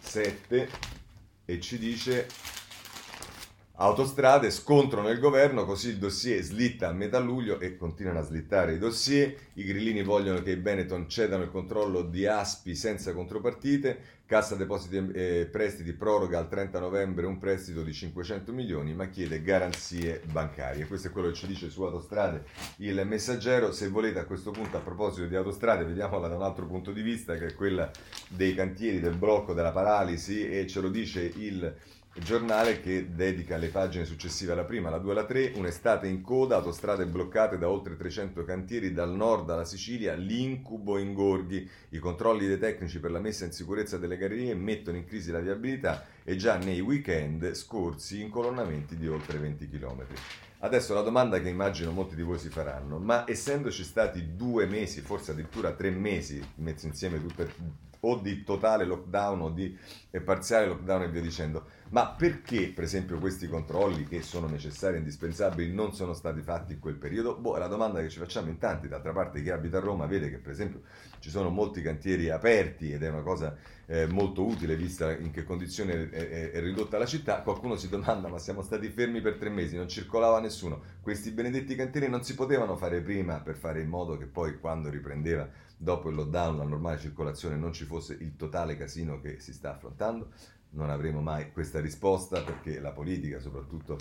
[0.00, 0.68] 7
[1.44, 2.26] e ci dice
[3.76, 8.74] Autostrade, scontro nel governo, così il dossier slitta a metà luglio e continuano a slittare
[8.74, 9.34] i dossier.
[9.54, 14.22] I grillini vogliono che i Benetton cedano il controllo di Aspi senza contropartite.
[14.26, 19.42] Cassa Depositi e Prestiti proroga al 30 novembre un prestito di 500 milioni ma chiede
[19.42, 20.86] garanzie bancarie.
[20.86, 22.44] Questo è quello che ci dice su Autostrade
[22.76, 23.72] il messaggero.
[23.72, 27.02] Se volete a questo punto a proposito di Autostrade vediamola da un altro punto di
[27.02, 27.90] vista che è quella
[28.28, 31.76] dei cantieri, del blocco, della paralisi e ce lo dice il
[32.16, 36.22] giornale che dedica le pagine successive alla prima, la 2 e la 3, un'estate in
[36.22, 42.46] coda, autostrade bloccate da oltre 300 cantieri dal nord alla Sicilia, l'incubo ingorghi, i controlli
[42.46, 46.36] dei tecnici per la messa in sicurezza delle gallerie mettono in crisi la viabilità e
[46.36, 50.06] già nei weekend scorsi incolonnamenti di oltre 20 km.
[50.60, 55.00] Adesso la domanda che immagino molti di voi si faranno, ma essendoci stati due mesi,
[55.00, 59.76] forse addirittura tre mesi, messi insieme tutte, o di totale lockdown o di
[60.22, 64.98] parziale lockdown e via dicendo, ma perché, per esempio, questi controlli che sono necessari e
[64.98, 67.36] indispensabili non sono stati fatti in quel periodo?
[67.36, 68.88] Boh, è la domanda che ci facciamo in tanti.
[68.88, 70.80] D'altra parte, chi abita a Roma vede che, per esempio,
[71.20, 75.44] ci sono molti cantieri aperti ed è una cosa eh, molto utile vista in che
[75.44, 77.42] condizioni è, è, è, ridotta la città.
[77.42, 80.82] Qualcuno si domanda: ma siamo stati fermi per tre mesi, non circolava nessuno.
[81.00, 84.90] Questi benedetti cantieri non si potevano fare prima per fare in modo che poi, quando
[84.90, 89.52] riprendeva dopo il lockdown, la normale circolazione, non ci fosse il totale casino che si
[89.52, 90.30] sta affrontando?
[90.74, 93.98] Non avremo mai questa risposta perché la politica, soprattutto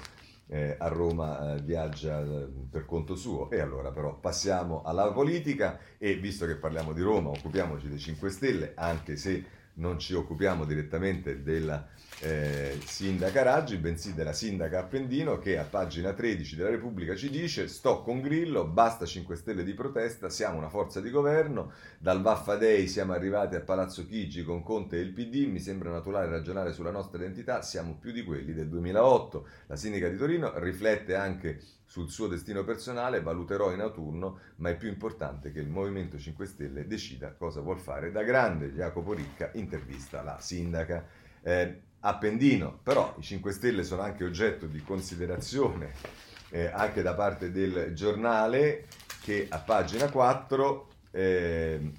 [0.47, 3.49] eh, a Roma, eh, viaggia eh, per conto suo.
[3.49, 8.29] E allora però passiamo alla politica e visto che parliamo di Roma, occupiamoci dei 5
[8.29, 11.87] Stelle, anche se non ci occupiamo direttamente della
[12.19, 17.67] eh, sindaca Raggi, bensì della sindaca Appendino che a pagina 13 della Repubblica ci dice
[17.67, 22.55] sto con Grillo, basta 5 Stelle di protesta, siamo una forza di governo, dal Vaffa
[22.55, 26.71] Dei siamo arrivati a Palazzo Chigi con Conte e il PD, mi sembra naturale ragionare
[26.71, 29.47] sulla nostra identità, siamo più di quelli del 2008.
[29.67, 31.59] La sindaca di Torino riflette anche
[31.93, 36.47] sul suo destino personale, valuterò in autunno, ma è più importante che il Movimento 5
[36.47, 38.71] Stelle decida cosa vuol fare da grande.
[38.73, 41.05] Jacopo Ricca intervista la sindaca.
[41.43, 45.91] Eh, Appendino, però i 5 Stelle sono anche oggetto di considerazione
[46.49, 48.87] eh, anche da parte del giornale
[49.21, 51.91] che a pagina 4 eh,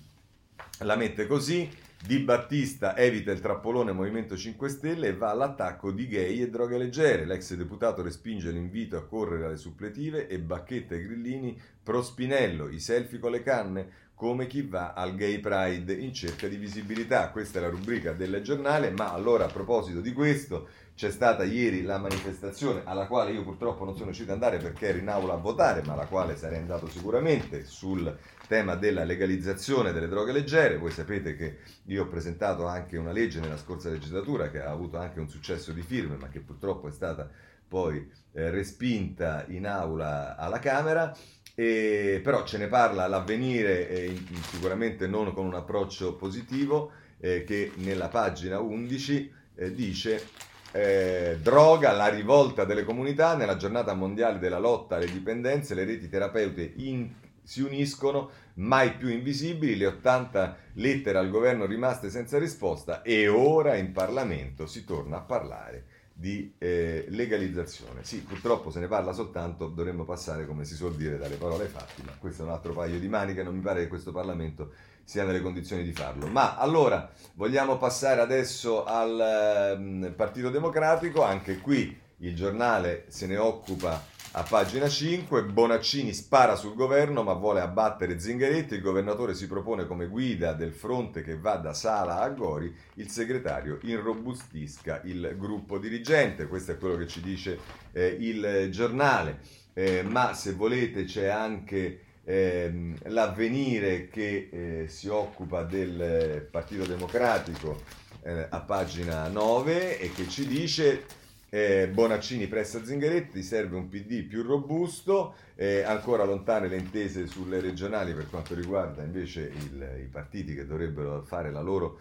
[0.78, 1.70] la mette così.
[2.06, 6.76] Di Battista evita il trappolone Movimento 5 Stelle e va all'attacco di gay e droghe
[6.76, 7.24] leggere.
[7.24, 12.78] L'ex deputato respinge l'invito a correre alle suppletive e Bacchetta e Grillini pro Spinello, i
[12.78, 17.30] selfie con le canne, come chi va al Gay Pride in cerca di visibilità.
[17.30, 21.82] Questa è la rubrica del giornale, ma allora a proposito di questo c'è stata ieri
[21.82, 25.32] la manifestazione alla quale io purtroppo non sono riuscito ad andare perché ero in aula
[25.32, 28.14] a votare, ma alla quale sarei andato sicuramente sul
[28.46, 30.78] tema della legalizzazione delle droghe leggere.
[30.78, 34.98] Voi sapete che io ho presentato anche una legge nella scorsa legislatura che ha avuto
[34.98, 37.28] anche un successo di firme, ma che purtroppo è stata
[37.66, 41.16] poi eh, respinta in aula alla Camera.
[41.56, 47.72] E, però ce ne parla l'avvenire, eh, sicuramente non con un approccio positivo, eh, che
[47.76, 50.26] nella pagina 11 eh, dice
[50.72, 56.08] eh, droga, la rivolta delle comunità, nella giornata mondiale della lotta alle dipendenze, le reti
[56.08, 57.08] terapeute in,
[57.44, 63.76] si uniscono, mai più invisibili, le 80 lettere al governo rimaste senza risposta e ora
[63.76, 65.84] in Parlamento si torna a parlare
[66.16, 68.04] di eh, legalizzazione.
[68.04, 71.70] Sì, purtroppo se ne parla soltanto, dovremmo passare, come si suol dire, dalle parole ai
[71.70, 74.72] fatti, ma questo è un altro paio di maniche, non mi pare che questo Parlamento
[75.02, 76.28] sia nelle condizioni di farlo.
[76.28, 83.36] Ma allora vogliamo passare adesso al um, Partito Democratico, anche qui il giornale se ne
[83.36, 84.02] occupa
[84.36, 89.86] a pagina 5, Bonaccini spara sul governo ma vuole abbattere Zingaretti, il governatore si propone
[89.86, 95.78] come guida del fronte che va da Sala a Gori, il segretario irrobustisca il gruppo
[95.78, 97.60] dirigente, questo è quello che ci dice
[97.92, 99.38] eh, il giornale,
[99.72, 107.82] eh, ma se volete c'è anche eh, l'avvenire che eh, si occupa del Partito Democratico
[108.22, 111.22] eh, a pagina 9 e che ci dice
[111.54, 117.60] eh, Bonaccini pressa Zingaretti, serve un PD più robusto, eh, ancora lontane le intese sulle
[117.60, 122.00] regionali per quanto riguarda invece il, i partiti che dovrebbero fare la loro,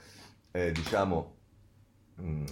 [0.49, 1.35] eh, diciamo,
[2.15, 2.45] mh, mm,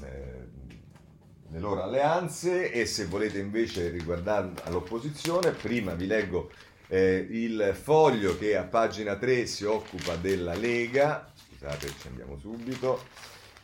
[1.49, 6.51] le loro alleanze e se volete invece riguardare l'opposizione, prima vi leggo
[6.87, 13.01] eh, il foglio che a pagina 3 si occupa della Lega, scusate ci andiamo subito,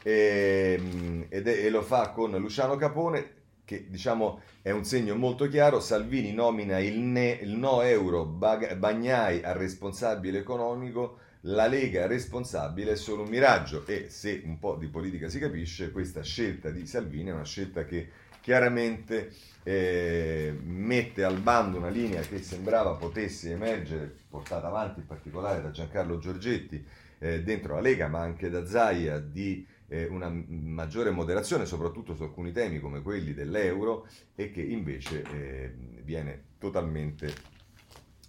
[0.07, 5.15] e, ehm, ed è, e lo fa con Luciano Capone, che diciamo è un segno
[5.15, 12.07] molto chiaro, Salvini nomina il, ne, il no euro Bagnai al responsabile economico, la Lega
[12.07, 13.85] responsabile è solo un miraggio.
[13.85, 17.83] E se un po' di politica si capisce, questa scelta di Salvini è una scelta
[17.83, 25.05] che chiaramente eh, mette al bando una linea che sembrava potesse emergere, portata avanti in
[25.05, 26.81] particolare da Giancarlo Giorgetti
[27.19, 32.52] eh, dentro la Lega, ma anche da Zaia, di una maggiore moderazione, soprattutto su alcuni
[32.52, 35.73] temi come quelli dell'euro, e che invece eh,
[36.04, 37.34] viene totalmente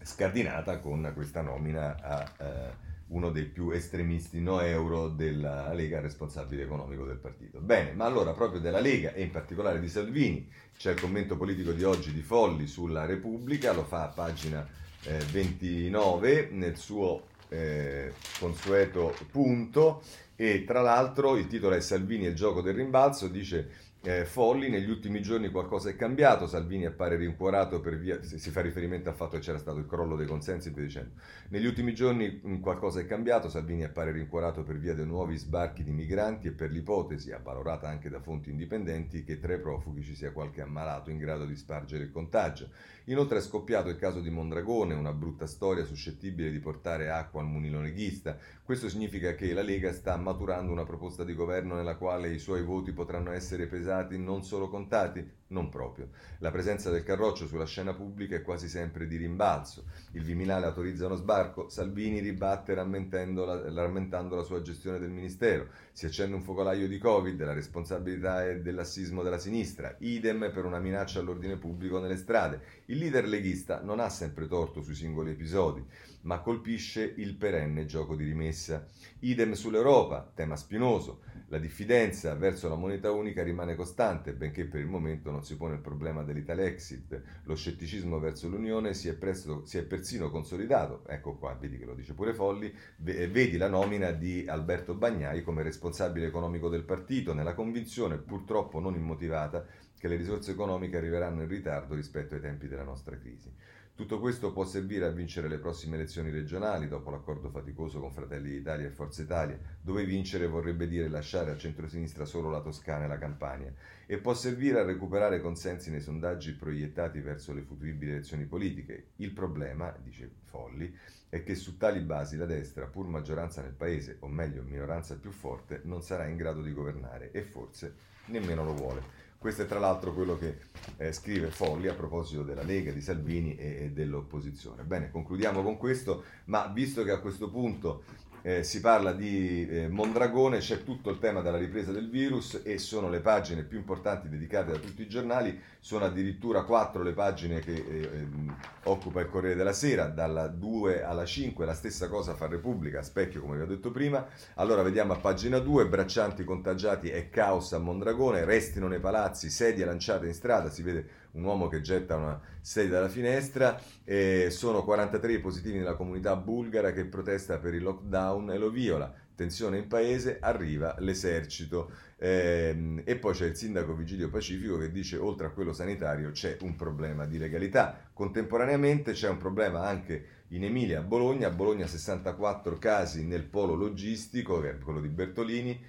[0.03, 6.62] scardinata con questa nomina a eh, uno dei più estremisti no euro della Lega responsabile
[6.62, 7.61] economico del partito.
[7.61, 11.73] Bene, ma allora proprio della Lega e in particolare di Salvini c'è il commento politico
[11.73, 14.66] di oggi di Folli sulla Repubblica, lo fa a pagina
[15.05, 20.03] eh, 29 nel suo eh, consueto punto
[20.40, 24.68] e tra l'altro il titolo è Salvini e il gioco del rimbalzo, dice eh, Folli,
[24.70, 29.16] negli ultimi giorni qualcosa è cambiato, Salvini appare rincuorato per via, si fa riferimento al
[29.16, 31.14] fatto che c'era stato il crollo dei consensi via dicendo.
[31.48, 35.83] Negli ultimi giorni mh, qualcosa è cambiato, Salvini appare rincuorato per via dei nuovi sbarchi
[35.83, 40.14] di migranti e per l'ipotesi, avvalorata anche da fonti indipendenti, che tra i profughi ci
[40.14, 42.68] sia qualche ammalato in grado di spargere il contagio.
[43.09, 47.47] Inoltre è scoppiato il caso di Mondragone, una brutta storia suscettibile di portare acqua al
[47.47, 48.37] munilo leghista.
[48.62, 52.62] Questo significa che la Lega sta maturando una proposta di governo nella quale i suoi
[52.62, 55.38] voti potranno essere pesati, non solo contati?
[55.50, 56.11] Non proprio.
[56.40, 59.84] La presenza del Carroccio sulla scena pubblica è quasi sempre di rimbalzo.
[60.12, 65.68] Il Viminale autorizza uno sbarco, Salvini ribatte rammentando la, sua gestione del Ministero.
[65.92, 69.96] Si accende un focolaio di Covid, la responsabilità è dell'assismo della sinistra.
[70.00, 72.61] Idem per una minaccia all'ordine pubblico nelle strade.
[72.87, 75.82] Il leader leghista non ha sempre torto sui singoli episodi
[76.22, 78.87] ma colpisce il perenne gioco di rimessa.
[79.20, 81.20] Idem sull'Europa, tema spinoso.
[81.50, 85.77] La diffidenza verso la moneta unica rimane costante, benché per il momento non si pone
[85.77, 87.23] il problema dell'Italexit.
[87.44, 91.04] Lo scetticismo verso l'Unione si è, presto, si è persino consolidato.
[91.06, 92.70] Ecco qua, vedi che lo dice pure Folli.
[93.02, 98.79] Eh, vedi la nomina di Alberto Bagnai come responsabile economico del partito, nella convinzione, purtroppo
[98.79, 99.64] non immotivata,
[99.98, 103.50] che le risorse economiche arriveranno in ritardo rispetto ai tempi della nostra crisi.
[103.99, 108.49] Tutto questo può servire a vincere le prossime elezioni regionali, dopo l'accordo faticoso con Fratelli
[108.49, 113.09] d'Italia e Forza Italia, dove vincere vorrebbe dire lasciare a centrosinistra solo la Toscana e
[113.09, 113.75] la Campania,
[114.07, 119.09] e può servire a recuperare consensi nei sondaggi proiettati verso le futuribili elezioni politiche.
[119.17, 120.96] Il problema, dice Folli,
[121.29, 125.33] è che su tali basi la destra, pur maggioranza nel paese, o meglio minoranza più
[125.33, 127.96] forte, non sarà in grado di governare e forse
[128.27, 129.27] nemmeno lo vuole.
[129.38, 130.58] Questo è tra l'altro quello che
[130.96, 134.82] eh, scrive Folli a proposito della Lega, di Salvini e, e dell'opposizione.
[134.82, 138.02] Bene, concludiamo con questo, ma visto che a questo punto
[138.42, 142.78] eh, si parla di eh, Mondragone, c'è tutto il tema della ripresa del virus e
[142.78, 147.60] sono le pagine più importanti dedicate da tutti i giornali, sono addirittura quattro le pagine
[147.60, 152.34] che eh, ehm, occupa il Corriere della Sera, dalla 2 alla 5, la stessa cosa
[152.34, 154.26] fa Repubblica, specchio come vi ho detto prima.
[154.54, 159.84] Allora vediamo a pagina 2, braccianti contagiati e caos a Mondragone, restino nei palazzi, sedie
[159.84, 164.84] lanciate in strada, si vede un uomo che getta una sedia dalla finestra, e sono
[164.84, 169.12] 43 i positivi nella comunità bulgara che protesta per il lockdown e lo viola.
[169.34, 171.92] Tensione in paese, arriva l'esercito.
[172.16, 176.56] Ehm, e poi c'è il sindaco Vigilio Pacifico che dice oltre a quello sanitario c'è
[176.62, 178.10] un problema di legalità.
[178.12, 181.46] Contemporaneamente c'è un problema anche in Emilia, a Bologna.
[181.46, 185.80] A Bologna 64 casi nel polo logistico, che è quello di Bertolini.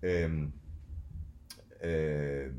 [0.00, 0.50] Ehm,
[1.80, 2.50] eh,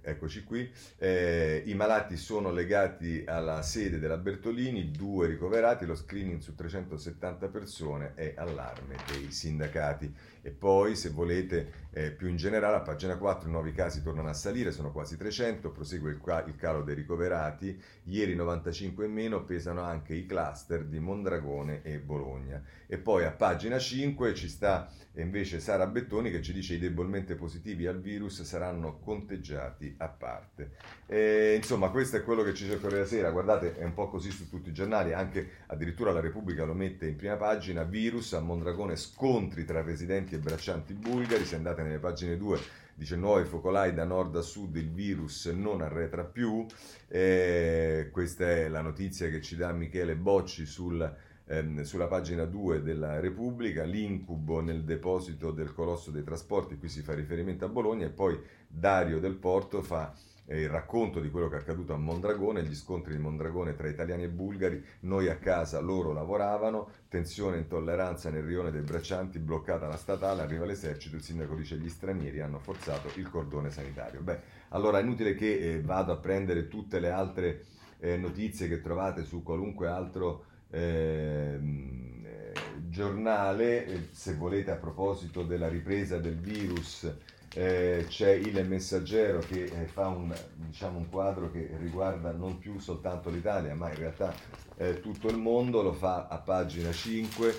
[0.00, 6.40] eccoci qui, eh, i malati sono legati alla sede della Bertolini, due ricoverati, lo screening
[6.40, 10.12] su 370 persone è allarme dei sindacati.
[10.44, 14.28] E poi, se volete, eh, più in generale, a pagina 4 i nuovi casi tornano
[14.28, 19.44] a salire, sono quasi 300, prosegue il, il calo dei ricoverati, ieri 95 in meno,
[19.44, 22.60] pesano anche i cluster di Mondragone e Bologna.
[22.86, 27.34] E poi a pagina 5 ci sta invece Sara Bettoni che ci dice i debolmente
[27.34, 30.72] positivi al virus saranno conteggiati a parte.
[31.06, 34.30] E, insomma, questo è quello che ci il Corriere Sera, guardate, è un po' così
[34.30, 38.40] su tutti i giornali, anche addirittura la Repubblica lo mette in prima pagina, virus a
[38.40, 43.94] Mondragone, scontri tra residenti e braccianti bulgari, se andate nelle pagine 2 dice nuovi focolai
[43.94, 46.64] da nord a sud, il virus non arretra più,
[47.08, 51.16] eh, questa è la notizia che ci dà Michele Bocci sul
[51.46, 57.02] ehm, sulla pagina 2 della Repubblica, l'incubo nel deposito del colosso dei trasporti, qui si
[57.02, 60.14] fa riferimento a Bologna, e poi Dario del Porto fa
[60.46, 63.88] eh, il racconto di quello che è accaduto a Mondragone, gli scontri di Mondragone tra
[63.88, 69.38] italiani e bulgari, noi a casa, loro lavoravano, tensione e intolleranza nel rione dei braccianti,
[69.38, 74.20] bloccata la statale, arriva l'esercito, il sindaco dice gli stranieri hanno forzato il cordone sanitario.
[74.20, 74.40] Beh,
[74.70, 77.64] allora è inutile che eh, vado a prendere tutte le altre
[77.98, 80.44] eh, notizie che trovate su qualunque altro
[82.92, 87.10] giornale, eh, se volete a proposito della ripresa del virus,
[87.54, 92.78] eh, c'è il messaggero che eh, fa un, diciamo, un, quadro che riguarda non più
[92.78, 94.34] soltanto l'Italia, ma in realtà
[94.76, 97.54] eh, tutto il mondo, lo fa a pagina 5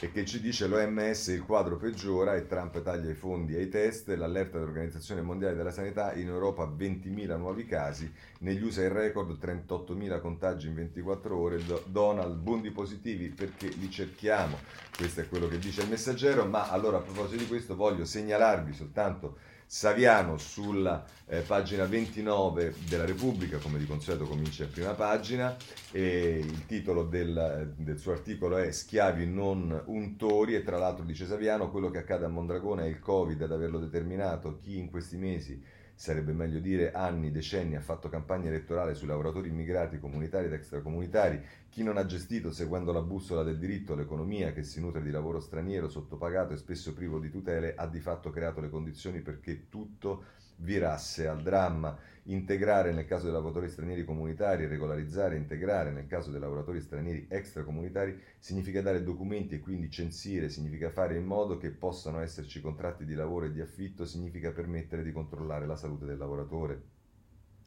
[0.00, 4.08] e che ci dice l'OMS il quadro peggiora e Trump taglia i fondi ai test,
[4.08, 10.20] l'allerta dell'Organizzazione Mondiale della Sanità in Europa 20.000 nuovi casi, negli USA il record 38.000
[10.20, 14.58] contagi in 24 ore, Donald bondi positivi perché li cerchiamo,
[14.96, 18.72] questo è quello che dice il messaggero, ma allora a proposito di questo voglio segnalarvi
[18.72, 19.36] soltanto
[19.70, 25.54] Saviano sulla eh, pagina 29 della Repubblica, come di consueto comincia in prima pagina,
[25.92, 31.26] e il titolo del, del, suo articolo è Schiavi non untori e tra l'altro dice
[31.26, 35.18] Saviano quello che accade a Mondragone è il Covid ad averlo determinato, chi in questi
[35.18, 35.62] mesi
[35.98, 41.42] sarebbe meglio dire anni, decenni, ha fatto campagna elettorale sui lavoratori immigrati comunitari ed extracomunitari,
[41.68, 45.40] chi non ha gestito, seguendo la bussola del diritto, l'economia che si nutre di lavoro
[45.40, 50.22] straniero, sottopagato e spesso privo di tutele, ha di fatto creato le condizioni perché tutto
[50.58, 51.96] virasse al dramma.
[52.24, 57.26] Integrare nel caso dei lavoratori stranieri comunitari, regolarizzare e integrare nel caso dei lavoratori stranieri
[57.28, 63.06] extracomunitari significa dare documenti e quindi censire, significa fare in modo che possano esserci contratti
[63.06, 66.82] di lavoro e di affitto, significa permettere di controllare la salute del lavoratore,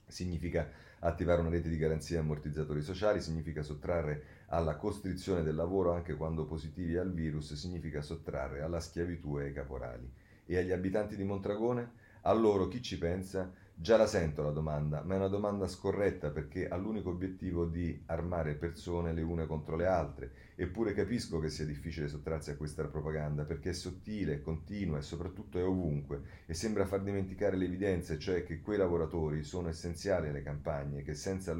[0.05, 0.69] significa
[0.99, 6.13] attivare una rete di garanzie e ammortizzatori sociali, significa sottrarre alla costrizione del lavoro anche
[6.13, 10.07] quando positivi al virus, significa sottrarre alla schiavitù e ai caporali.
[10.45, 12.00] E agli abitanti di Mondragone?
[12.23, 13.51] A loro chi ci pensa?
[13.73, 17.99] Già la sento la domanda, ma è una domanda scorretta perché ha l'unico obiettivo di
[18.05, 20.31] armare persone le une contro le altre.
[20.55, 25.57] Eppure capisco che sia difficile sottrarsi a questa propaganda perché è sottile, continua e soprattutto
[25.57, 31.01] è ovunque e sembra far dimenticare l'evidenza, cioè che quei lavoratori sono essenziali alle campagne,
[31.01, 31.55] che senza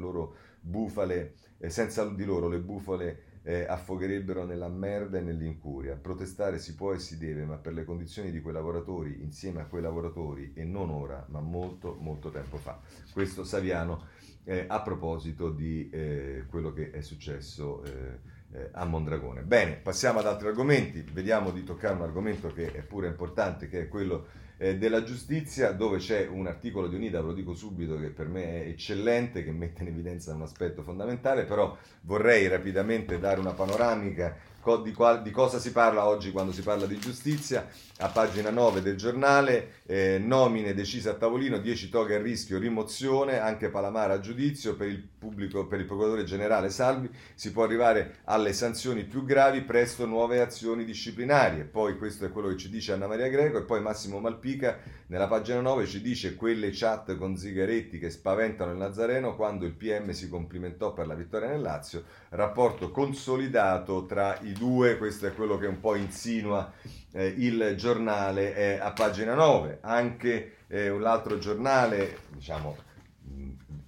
[0.60, 5.96] bufale, eh, senza di loro le bufale eh, affogherebbero nella merda e nell'incuria.
[5.96, 9.66] Protestare si può e si deve, ma per le condizioni di quei lavoratori, insieme a
[9.66, 12.80] quei lavoratori, e non ora, ma molto, molto tempo fa.
[13.12, 14.06] Questo Saviano
[14.44, 18.18] eh, a proposito di eh, quello che è successo eh,
[18.52, 19.42] eh, a Mondragone.
[19.42, 23.82] Bene, passiamo ad altri argomenti, vediamo di toccare un argomento che è pure importante, che
[23.82, 24.26] è quello
[24.56, 28.28] eh, della giustizia, dove c'è un articolo di Unida, ve lo dico subito, che per
[28.28, 33.52] me è eccellente, che mette in evidenza un aspetto fondamentale, però vorrei rapidamente dare una
[33.52, 34.36] panoramica
[34.82, 37.66] di, qual, di, cosa si parla oggi quando si parla di giustizia.
[37.98, 43.38] A pagina 9 del giornale, eh, nomine decise a tavolino, 10 toghe a rischio, rimozione,
[43.38, 48.20] anche Palamara a giudizio per il, pubblico, per il procuratore generale Salvi, si può arrivare
[48.24, 51.64] alle sanzioni più gravi, presto nuove azioni disciplinari.
[51.64, 54.78] Poi questo è quello che ci dice Anna Maria Greco e poi Massimo Malpica
[55.12, 59.72] nella pagina 9 ci dice quelle chat con Zigaretti che spaventano il Nazareno quando il
[59.72, 65.34] PM si complimentò per la vittoria nel Lazio, rapporto consolidato tra i due, questo è
[65.34, 66.72] quello che un po' insinua
[67.12, 72.74] eh, il giornale eh, a pagina 9, anche eh, un altro giornale, diciamo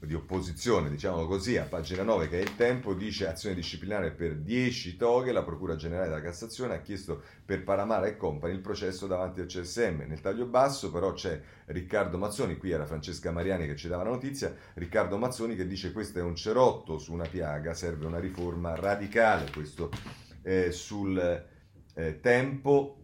[0.06, 4.36] di opposizione, diciamo così, a pagina 9 che è il tempo, dice azione disciplinare per
[4.36, 9.06] 10 toghe, la Procura Generale della Cassazione ha chiesto per Paramara e Company il processo
[9.06, 10.04] davanti al CSM.
[10.06, 14.10] Nel taglio basso però c'è Riccardo Mazzoni, qui era Francesca Mariani che ci dava la
[14.10, 18.74] notizia, Riccardo Mazzoni che dice questo è un cerotto su una piaga, serve una riforma
[18.74, 19.90] radicale, questo
[20.42, 21.18] eh, sul
[21.94, 23.03] eh, tempo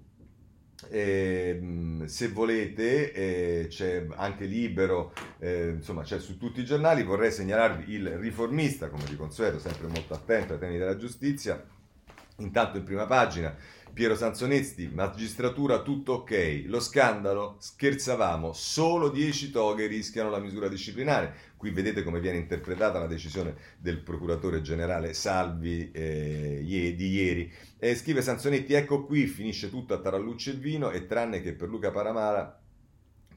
[0.88, 1.60] eh,
[2.04, 7.02] se volete, eh, c'è anche libero, eh, insomma, c'è su tutti i giornali.
[7.02, 11.62] Vorrei segnalarvi il riformista, come di consueto, sempre molto attento ai temi della giustizia.
[12.36, 13.54] Intanto in prima pagina
[13.92, 21.34] Piero Sansonetti, magistratura tutto ok, lo scandalo, scherzavamo, solo 10 toghe rischiano la misura disciplinare.
[21.56, 27.52] Qui vedete come viene interpretata la decisione del procuratore generale Salvi eh, di ieri.
[27.78, 31.68] Eh, scrive Sansonetti, ecco qui, finisce tutto a Tarallucci e Vino e tranne che per
[31.68, 32.60] Luca Paramara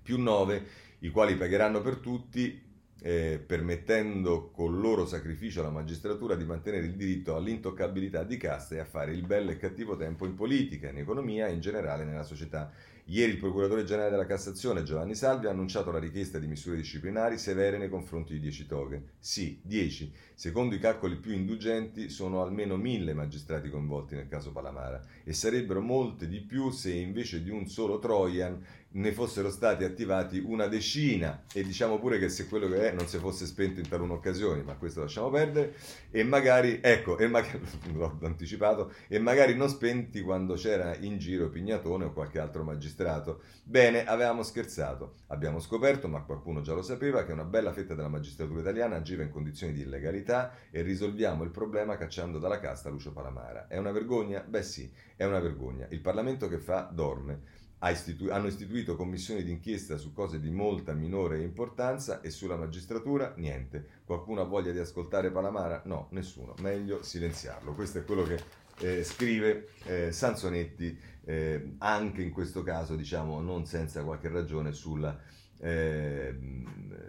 [0.01, 0.68] più 9,
[0.99, 2.62] i quali pagheranno per tutti,
[3.06, 8.80] eh, permettendo col loro sacrificio alla magistratura di mantenere il diritto all'intoccabilità di casta e
[8.80, 12.24] a fare il bello e cattivo tempo in politica, in economia e in generale nella
[12.24, 12.72] società.
[13.08, 17.38] Ieri il procuratore generale della Cassazione Giovanni Salvi ha annunciato la richiesta di misure disciplinari
[17.38, 19.04] severe nei confronti di 10 toghe.
[19.20, 20.14] Sì, 10.
[20.34, 25.82] Secondo i calcoli più indulgenti sono almeno 1000 magistrati coinvolti nel caso Palamara e sarebbero
[25.82, 28.64] molte di più se invece di un solo Trojan
[28.96, 33.08] ne fossero stati attivati una decina e diciamo pure che se quello che è non
[33.08, 35.76] si fosse spento in talune occasioni, ma questo lasciamo perdere,
[36.12, 37.62] e magari, ecco, e magari,
[37.94, 43.41] l'ho anticipato, e magari non spenti quando c'era in giro Pignatone o qualche altro magistrato.
[43.64, 48.10] Bene, avevamo scherzato, abbiamo scoperto, ma qualcuno già lo sapeva, che una bella fetta della
[48.10, 53.12] magistratura italiana agiva in condizioni di illegalità e risolviamo il problema cacciando dalla casta Lucio
[53.12, 53.68] Palamara.
[53.68, 54.41] È una vergogna?
[54.41, 55.88] Beh sì, è una vergogna.
[55.89, 61.42] Il Parlamento che fa dorme istitu- hanno istituito commissioni d'inchiesta su cose di molta minore
[61.42, 64.02] importanza e sulla magistratura niente.
[64.06, 65.82] Qualcuno ha voglia di ascoltare Palamara?
[65.86, 66.54] No, nessuno.
[66.60, 67.74] Meglio silenziarlo.
[67.74, 68.40] Questo è quello che
[68.80, 75.18] eh, scrive eh, Sansonetti, eh, anche in questo caso, diciamo, non senza qualche ragione sulla
[75.64, 76.36] eh,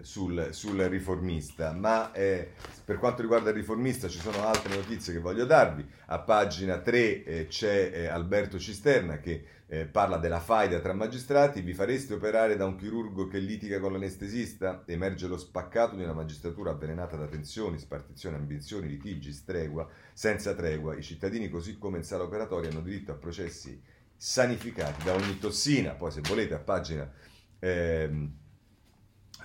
[0.03, 2.53] sul, sul, riformista, ma eh,
[2.85, 5.85] per quanto riguarda il riformista ci sono altre notizie che voglio darvi.
[6.07, 11.63] A pagina 3 eh, c'è eh, Alberto Cisterna che eh, parla della faida tra magistrati.
[11.63, 14.85] Vi fareste operare da un chirurgo che litiga con l'anestesista?
[14.87, 20.95] Emerge lo spaccato di una magistratura avvelenata da tensioni, spartizioni, ambizioni, litigi, stregua, senza tregua.
[20.95, 23.81] I cittadini, così come in sala operatoria, hanno diritto a processi
[24.17, 25.93] sanificati da ogni tossina.
[25.93, 27.11] Poi, se volete, a pagina.
[27.59, 28.43] Ehm, eh,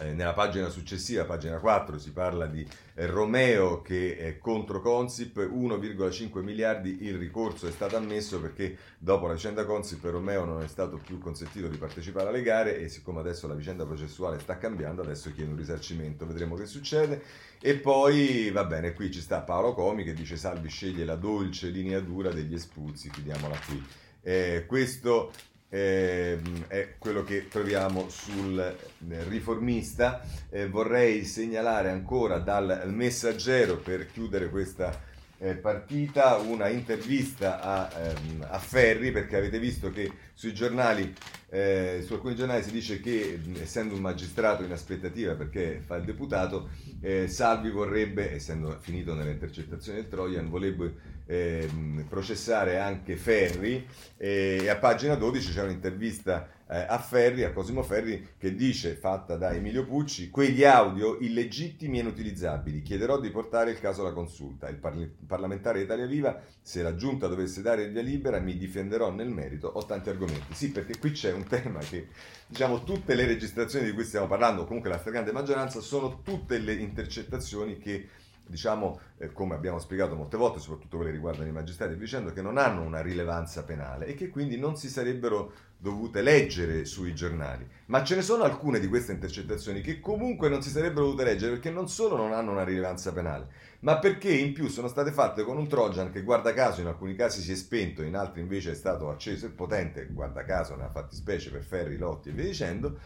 [0.06, 6.42] nella pagina successiva, pagina 4, si parla di eh, Romeo che è contro Consip, 1,5
[6.42, 10.98] miliardi, il ricorso è stato ammesso perché dopo la vicenda Consip Romeo non è stato
[10.98, 15.34] più consentito di partecipare alle gare e siccome adesso la vicenda processuale sta cambiando, adesso
[15.34, 17.22] chiede un risarcimento, vedremo che succede.
[17.62, 21.68] E poi va bene, qui ci sta Paolo Comi che dice Salvi sceglie la dolce
[21.68, 23.86] linea dura degli espulsi, chiudiamola qui.
[24.22, 25.32] Eh, questo
[25.70, 30.22] eh, è quello che troviamo sul eh, riformista.
[30.50, 35.08] Eh, vorrei segnalare ancora dal messaggero per chiudere questa
[35.42, 41.16] eh, partita una intervista a, ehm, a, Ferri perché avete visto che sui giornali
[41.52, 46.04] eh, su alcuni giornali si dice che essendo un magistrato in aspettativa perché fa il
[46.04, 46.70] deputato,
[47.02, 50.94] eh, Salvi vorrebbe, essendo finito nelle intercettazioni del Trojan, vorrebbe
[51.30, 51.70] eh,
[52.10, 53.86] processare anche Ferri
[54.18, 59.38] e a pagina 12 c'è un'intervista eh, a Ferri, a Cosimo Ferri, che dice, fatta
[59.38, 64.70] da Emilio Pucci, quegli audio illegittimi e inutilizzabili, chiederò di portare il caso alla consulta.
[64.70, 69.12] Il parli- parlamentare Italia Viva, se la giunta dovesse dare il via libera, mi difenderò
[69.12, 70.54] nel merito, ho tanti argomenti.
[70.54, 72.08] Sì, perché qui c'è un tema che,
[72.48, 76.74] diciamo, tutte le registrazioni di cui stiamo parlando, comunque la stragrande maggioranza, sono tutte le
[76.74, 78.10] intercettazioni che
[78.50, 82.58] diciamo, eh, come abbiamo spiegato molte volte, soprattutto quelle riguardano i magistrati, dicendo che non
[82.58, 87.66] hanno una rilevanza penale e che quindi non si sarebbero dovute leggere sui giornali.
[87.86, 91.54] Ma ce ne sono alcune di queste intercettazioni che comunque non si sarebbero dovute leggere
[91.54, 93.48] perché non solo non hanno una rilevanza penale,
[93.82, 97.16] ma perché in più sono state fatte con un Trojan che guarda caso in alcuni
[97.16, 100.84] casi si è spento, in altri invece è stato acceso e potente, guarda caso ne
[100.84, 102.98] ha fatti specie per Ferri, Lotti e via dicendo,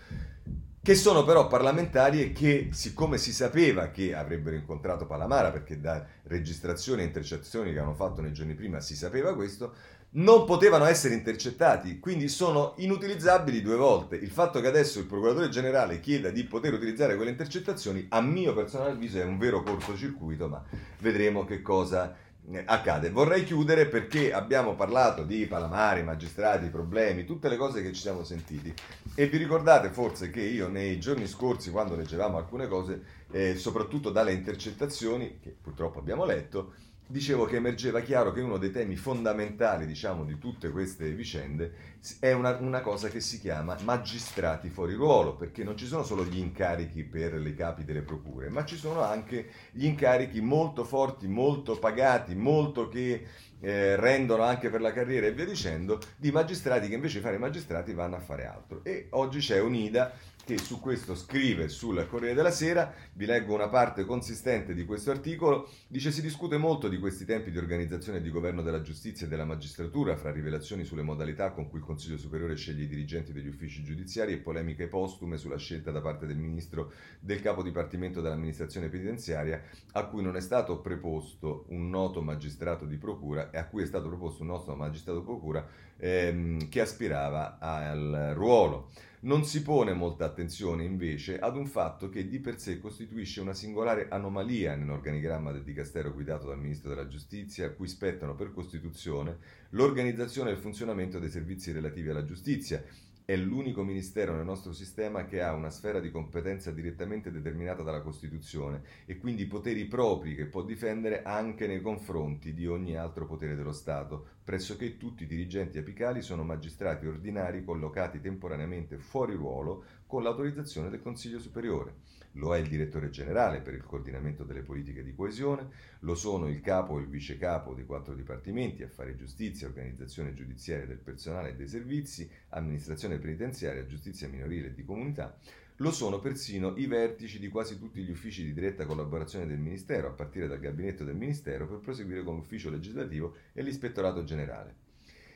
[0.84, 6.06] che sono però parlamentari e che, siccome si sapeva che avrebbero incontrato Palamara, perché da
[6.24, 9.74] registrazioni e intercettazioni che hanno fatto nei giorni prima si sapeva questo,
[10.16, 14.18] non potevano essere intercettati, quindi sono inutilizzabili due volte.
[14.18, 18.54] Il fatto che adesso il procuratore generale chieda di poter utilizzare quelle intercettazioni, a mio
[18.54, 20.62] personale avviso, è un vero cortocircuito, ma
[21.00, 22.14] vedremo che cosa
[22.52, 23.10] eh, accade.
[23.10, 28.26] Vorrei chiudere perché abbiamo parlato di Palamari, magistrati, problemi, tutte le cose che ci siamo
[28.26, 28.74] sentiti
[29.16, 34.10] e vi ricordate forse che io nei giorni scorsi quando leggevamo alcune cose, eh, soprattutto
[34.10, 36.74] dalle intercettazioni che purtroppo abbiamo letto,
[37.06, 42.32] dicevo che emergeva chiaro che uno dei temi fondamentali, diciamo, di tutte queste vicende è
[42.32, 46.38] una, una, cosa che si chiama magistrati fuori ruolo, perché non ci sono solo gli
[46.38, 51.78] incarichi per le capi delle procure, ma ci sono anche gli incarichi molto forti, molto
[51.78, 53.26] pagati, molto che
[53.64, 57.38] eh, rendono anche per la carriera e via dicendo, di magistrati che invece di fare
[57.38, 58.82] magistrati vanno a fare altro.
[58.84, 60.12] E oggi c'è un'IDA
[60.46, 65.10] che su questo scrive sul Corriere della Sera, vi leggo una parte consistente di questo
[65.10, 69.26] articolo, dice si discute molto di questi tempi di organizzazione e di governo della giustizia
[69.26, 73.32] e della magistratura, fra rivelazioni sulle modalità con cui il Consiglio Superiore sceglie i dirigenti
[73.32, 76.92] degli uffici giudiziari e polemiche postume sulla scelta da parte del Ministro
[77.22, 79.62] del Capo Dipartimento dell'amministrazione penitenziaria
[79.94, 83.86] a cui non è stato preposto un noto magistrato di procura e a cui è
[83.86, 85.66] stato proposto un noto magistrato di procura
[85.98, 88.90] ehm, che aspirava al ruolo.
[89.24, 93.54] Non si pone molta attenzione invece ad un fatto che di per sé costituisce una
[93.54, 99.38] singolare anomalia nell'organigramma del Dicastero guidato dal Ministro della Giustizia, a cui spettano per Costituzione
[99.70, 102.84] l'organizzazione e il funzionamento dei servizi relativi alla giustizia,
[103.26, 108.02] è l'unico ministero nel nostro sistema che ha una sfera di competenza direttamente determinata dalla
[108.02, 113.56] Costituzione e quindi poteri propri che può difendere anche nei confronti di ogni altro potere
[113.56, 114.28] dello Stato.
[114.44, 121.02] Pressoché tutti i dirigenti apicali sono magistrati ordinari collocati temporaneamente fuori ruolo con l'autorizzazione del
[121.02, 121.96] Consiglio Superiore
[122.34, 125.68] lo è il direttore generale per il coordinamento delle politiche di coesione,
[126.00, 130.86] lo sono il capo e il vice capo dei quattro dipartimenti, affari giustizia, organizzazione giudiziaria
[130.86, 135.38] del personale e dei servizi, amministrazione penitenziaria, giustizia minorile e di comunità,
[135.78, 140.08] lo sono persino i vertici di quasi tutti gli uffici di diretta collaborazione del Ministero,
[140.08, 144.83] a partire dal gabinetto del Ministero, per proseguire con l'ufficio legislativo e l'ispettorato generale.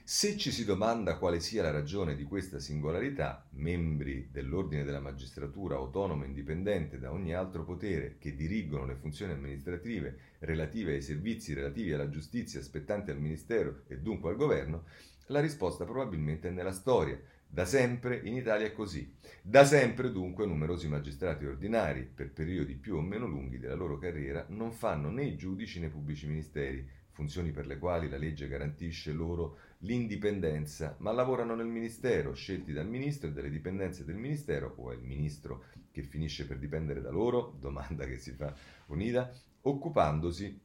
[0.10, 5.76] Se ci si domanda quale sia la ragione di questa singolarità, membri dell'ordine della magistratura
[5.76, 11.54] autonoma e indipendente da ogni altro potere che dirigono le funzioni amministrative relative ai servizi
[11.54, 14.86] relativi alla giustizia spettanti al Ministero e dunque al Governo,
[15.26, 17.20] la risposta probabilmente è nella storia.
[17.46, 19.14] Da sempre in Italia è così.
[19.42, 24.46] Da sempre dunque numerosi magistrati ordinari, per periodi più o meno lunghi della loro carriera,
[24.52, 29.12] non fanno né i giudici né pubblici ministeri, funzioni per le quali la legge garantisce
[29.12, 34.92] loro l'indipendenza, ma lavorano nel ministero, scelti dal ministro e dalle dipendenze del ministero, o
[34.92, 38.54] è il ministro che finisce per dipendere da loro, domanda che si fa
[38.88, 40.60] unita, occupandosi,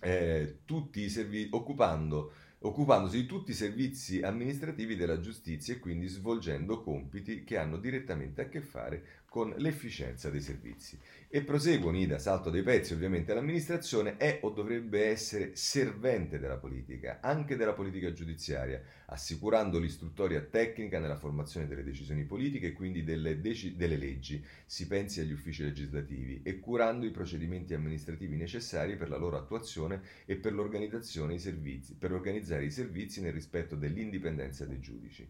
[0.00, 6.06] eh, tutti i servi- occupando, occupandosi di tutti i servizi amministrativi della giustizia e quindi
[6.06, 10.96] svolgendo compiti che hanno direttamente a che fare con l'efficienza dei servizi.
[11.28, 17.18] E prosegue Unida, salto dei pezzi, ovviamente l'amministrazione è o dovrebbe essere servente della politica,
[17.20, 23.40] anche della politica giudiziaria, assicurando l'istruttoria tecnica nella formazione delle decisioni politiche e quindi delle,
[23.40, 29.08] deci- delle leggi, si pensi agli uffici legislativi, e curando i procedimenti amministrativi necessari per
[29.08, 34.78] la loro attuazione e per, l'organizzazione servizi, per organizzare i servizi nel rispetto dell'indipendenza dei
[34.78, 35.28] giudici.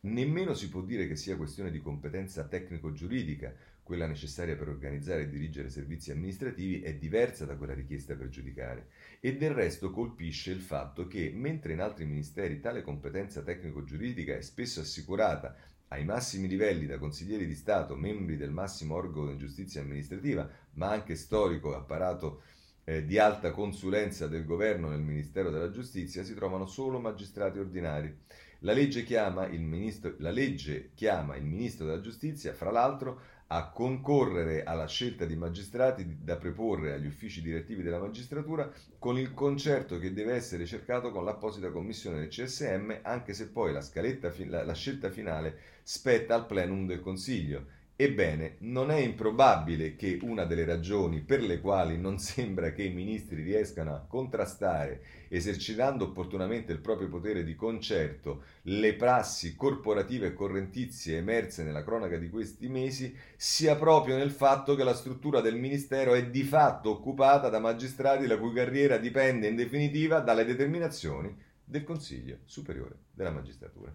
[0.00, 5.28] Nemmeno si può dire che sia questione di competenza tecnico-giuridica, quella necessaria per organizzare e
[5.28, 8.90] dirigere servizi amministrativi è diversa da quella richiesta per giudicare.
[9.18, 14.40] E del resto colpisce il fatto che, mentre in altri ministeri tale competenza tecnico-giuridica è
[14.42, 15.56] spesso assicurata
[15.88, 20.90] ai massimi livelli da consiglieri di Stato, membri del massimo organo di giustizia amministrativa, ma
[20.90, 22.42] anche storico apparato
[22.84, 28.16] eh, di alta consulenza del governo nel Ministero della Giustizia, si trovano solo magistrati ordinari.
[28.62, 34.64] La legge chiama il ministro, legge chiama il ministro della Giustizia, fra l'altro, a concorrere
[34.64, 40.12] alla scelta di magistrati da preporre agli uffici direttivi della magistratura con il concerto che
[40.12, 44.74] deve essere cercato con l'apposita commissione del CSM, anche se poi la, scaletta, la, la
[44.74, 47.76] scelta finale spetta al plenum del Consiglio.
[48.00, 52.92] Ebbene, non è improbabile che una delle ragioni per le quali non sembra che i
[52.92, 60.32] ministri riescano a contrastare, esercitando opportunamente il proprio potere di concerto, le prassi corporative e
[60.32, 65.56] correntizie emerse nella cronaca di questi mesi, sia proprio nel fatto che la struttura del
[65.56, 71.36] ministero è di fatto occupata da magistrati la cui carriera dipende in definitiva dalle determinazioni
[71.64, 73.92] del Consiglio Superiore della Magistratura.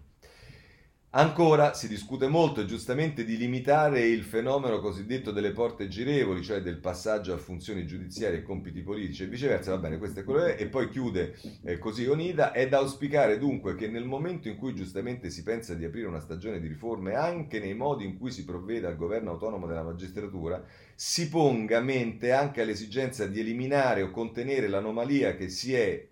[1.16, 6.60] Ancora si discute molto e giustamente di limitare il fenomeno cosiddetto delle porte girevoli, cioè
[6.60, 10.40] del passaggio a funzioni giudiziarie e compiti politici e viceversa, va bene, questo è quello
[10.40, 14.48] che è, e poi chiude eh, così Onida, è da auspicare dunque che nel momento
[14.48, 18.18] in cui giustamente si pensa di aprire una stagione di riforme, anche nei modi in
[18.18, 20.64] cui si provvede al governo autonomo della magistratura,
[20.96, 26.08] si ponga mente anche all'esigenza di eliminare o contenere l'anomalia che si è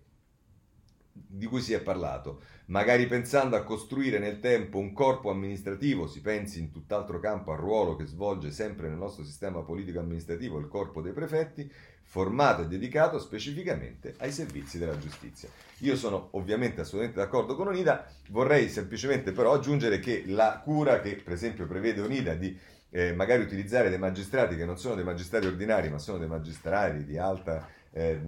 [1.13, 2.41] di cui si è parlato,
[2.73, 7.59] magari pensando a costruire nel tempo un corpo amministrativo, si pensi in tutt'altro campo al
[7.59, 11.71] ruolo che svolge sempre nel nostro sistema politico amministrativo il corpo dei prefetti,
[12.01, 15.49] formato e dedicato specificamente ai servizi della giustizia.
[15.81, 21.17] Io sono ovviamente assolutamente d'accordo con Onida, vorrei semplicemente però aggiungere che la cura che
[21.17, 22.57] per esempio prevede Onida di
[22.89, 27.05] eh, magari utilizzare dei magistrati che non sono dei magistrati ordinari ma sono dei magistrati
[27.05, 28.19] di alta eh,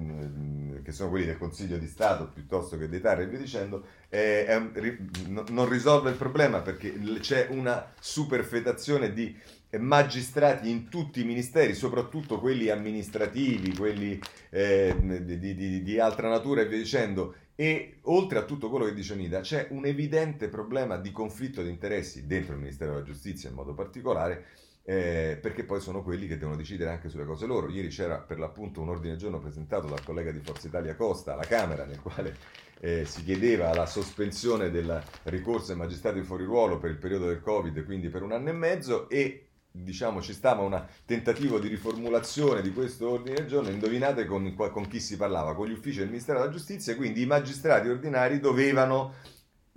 [0.84, 4.46] che sono quelli del Consiglio di Stato piuttosto che dei TAR e via dicendo, eh,
[4.56, 9.36] un, non risolve il problema perché c'è una superfetazione di
[9.78, 16.62] magistrati in tutti i ministeri, soprattutto quelli amministrativi, quelli eh, di, di, di, altra natura
[16.62, 17.36] e via dicendo.
[17.58, 21.70] E oltre a tutto quello che dice Nida, c'è un evidente problema di conflitto di
[21.70, 24.46] interessi dentro il Ministero della Giustizia in modo particolare,
[24.88, 27.70] eh, perché poi sono quelli che devono decidere anche sulle cose loro.
[27.70, 31.34] Ieri c'era per l'appunto un ordine del giorno presentato dal collega di Forza Italia Costa
[31.34, 32.38] alla Camera, nel quale
[32.80, 37.42] eh, si chiedeva la sospensione del ricorso ai magistrati fuori ruolo per il periodo del
[37.42, 42.62] Covid, quindi per un anno e mezzo, e diciamo ci stava un tentativo di riformulazione
[42.62, 46.10] di questo ordine del giorno, indovinate con, con chi si parlava, con gli uffici del
[46.10, 49.16] Ministero della Giustizia, quindi i magistrati ordinari dovevano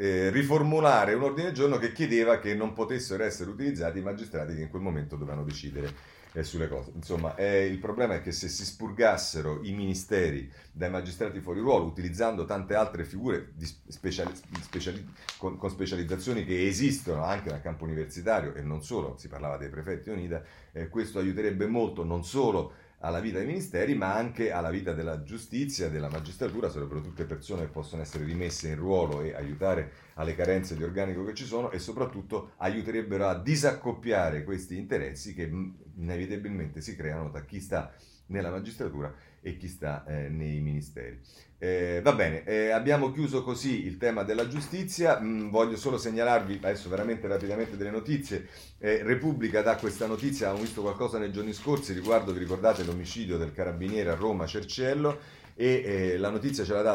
[0.01, 4.55] eh, riformulare un ordine del giorno che chiedeva che non potessero essere utilizzati i magistrati
[4.55, 5.92] che in quel momento dovevano decidere
[6.34, 6.92] eh, sulle cose.
[6.94, 11.86] Insomma, eh, il problema è che se si spurgassero i ministeri dai magistrati fuori ruolo,
[11.86, 13.55] utilizzando tante altre figure
[13.88, 15.05] speciali, speciali,
[15.36, 19.68] con, con, specializzazioni che esistono anche nel campo universitario e non solo, si parlava dei
[19.68, 24.70] prefetti UNIDA, eh, questo aiuterebbe molto non solo alla vita dei ministeri, ma anche alla
[24.70, 29.34] vita della giustizia, della magistratura, sarebbero tutte persone che possono essere rimesse in ruolo e
[29.34, 35.34] aiutare alle carenze di organico che ci sono e soprattutto aiuterebbero a disaccoppiare questi interessi
[35.34, 35.49] che
[35.96, 37.92] inevitabilmente si creano tra chi sta
[38.26, 41.20] nella magistratura e chi sta eh, nei ministeri.
[41.61, 46.61] Eh, va bene, eh, abbiamo chiuso così il tema della giustizia, mm, voglio solo segnalarvi
[46.62, 48.47] adesso veramente rapidamente delle notizie.
[48.78, 53.39] Eh, Repubblica dà questa notizia, abbiamo visto qualcosa nei giorni scorsi riguardo, vi ricordate, l'omicidio
[53.39, 55.18] del carabiniere a Roma Cerciello
[55.57, 56.93] e eh, la notizia ce la dà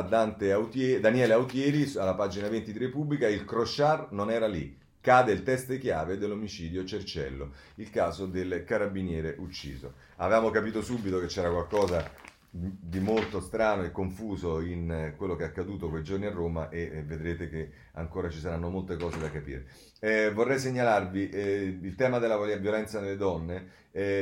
[0.54, 5.44] Autieri, Daniele Autieri alla pagina 20 di Repubblica, il Crochard non era lì, cade il
[5.44, 9.96] test chiave dell'omicidio Cercello, il caso del carabiniere ucciso.
[10.16, 12.10] Avevamo capito subito che c'era qualcosa
[12.56, 16.70] di molto strano e confuso in eh, quello che è accaduto quei giorni a Roma
[16.70, 19.66] e, vedrete che ancora ci saranno molte cose da capire.
[20.00, 24.20] Eh, vorrei segnalarvi eh, il tema della violenza nelle donne, eh,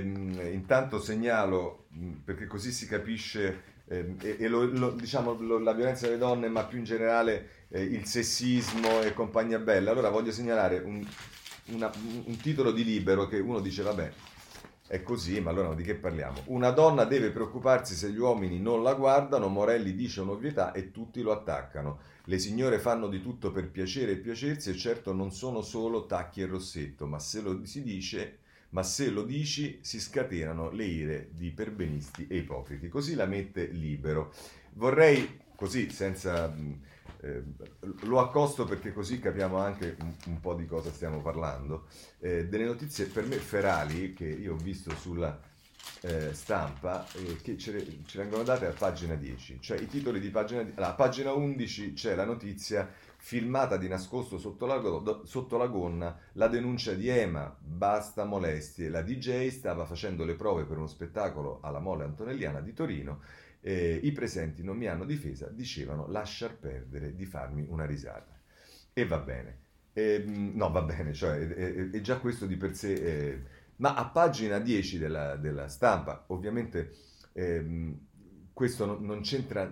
[0.54, 1.88] intanto segnalo,
[2.24, 6.64] perché così si capisce, ehm, e, lo, lo, diciamo lo, la violenza delle donne, ma
[6.64, 11.06] più in generale eh, il sessismo e compagnia bella, allora voglio segnalare un,
[11.66, 11.92] una,
[12.24, 14.12] un titolo di libero che uno dice, vabbè,
[14.92, 16.42] è così, ma allora di che parliamo?
[16.48, 21.22] Una donna deve preoccuparsi se gli uomini non la guardano, Morelli dice un'ovvietà e tutti
[21.22, 22.00] lo attaccano.
[22.26, 26.42] Le signore fanno di tutto per piacere e piacersi e certo non sono solo tacchi
[26.42, 28.40] e rossetto, ma se lo dice,
[28.72, 32.90] ma se lo dici si scatenano le ire di perbenisti e ipocriti.
[32.90, 34.34] Così la mette libero.
[34.74, 36.54] Vorrei, così senza
[37.22, 37.44] eh,
[38.02, 41.88] lo accosto perché così capiamo anche un, un po' di cosa stiamo parlando.
[42.20, 45.40] Eh, delle notizie per me ferali che io ho visto sulla
[46.02, 50.30] eh, stampa eh, che ci, ci vengono date a pagina 10, cioè i titoli di
[50.30, 50.78] pagina 10.
[50.78, 54.82] Allora, a pagina 11 c'è la notizia filmata di nascosto sotto la,
[55.26, 58.90] sotto la, gonna la denuncia di Ema, basta molestie.
[58.90, 63.22] La DJ stava facendo le prove per uno spettacolo alla Mole Antonelliana di Torino.
[63.62, 68.40] Eh, I presenti non mi hanno difesa, dicevano lasciar perdere di farmi una risata.
[68.94, 69.60] E va bene.
[69.94, 71.48] Eh, no, va bene, cioè,
[71.90, 72.94] è, già questo di per sé.
[72.94, 73.42] Eh,
[73.78, 76.94] ma a pagina 10 della, della stampa, ovviamente
[77.34, 77.98] ehm,
[78.54, 79.72] questo non, non, c'entra,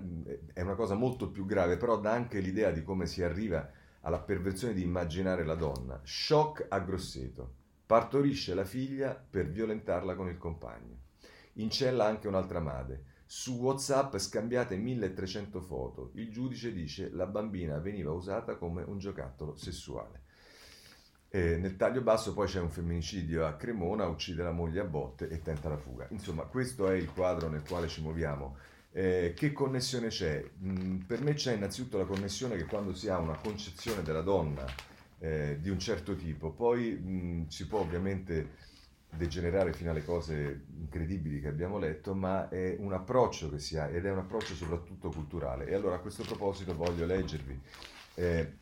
[0.54, 3.70] è una cosa molto più grave, però dà anche l'idea di come si arriva
[4.02, 6.00] alla perversione di immaginare la donna.
[6.04, 7.56] Shock a Grosseto.
[7.86, 10.98] Partorisce la figlia per violentarla con il compagno.
[11.54, 13.04] Incella anche un'altra madre.
[13.32, 16.10] Su WhatsApp scambiate 1300 foto.
[16.16, 20.24] Il giudice dice la bambina veniva usata come un giocattolo sessuale.
[21.30, 25.30] E nel taglio basso poi c'è un femminicidio a Cremona, uccide la moglie a botte
[25.30, 26.08] e tenta la fuga.
[26.10, 28.58] Insomma, questo è il quadro nel quale ci muoviamo.
[28.92, 30.44] Eh, che connessione c'è?
[30.64, 34.66] Mm, per me c'è innanzitutto la connessione che quando si ha una concezione della donna
[35.20, 38.69] eh, di un certo tipo, poi mh, mm, si può ovviamente
[39.10, 43.88] degenerare fino alle cose incredibili che abbiamo letto, ma è un approccio che si ha
[43.88, 45.66] ed è un approccio soprattutto culturale.
[45.68, 47.60] E allora a questo proposito voglio leggervi
[48.16, 48.54] eh,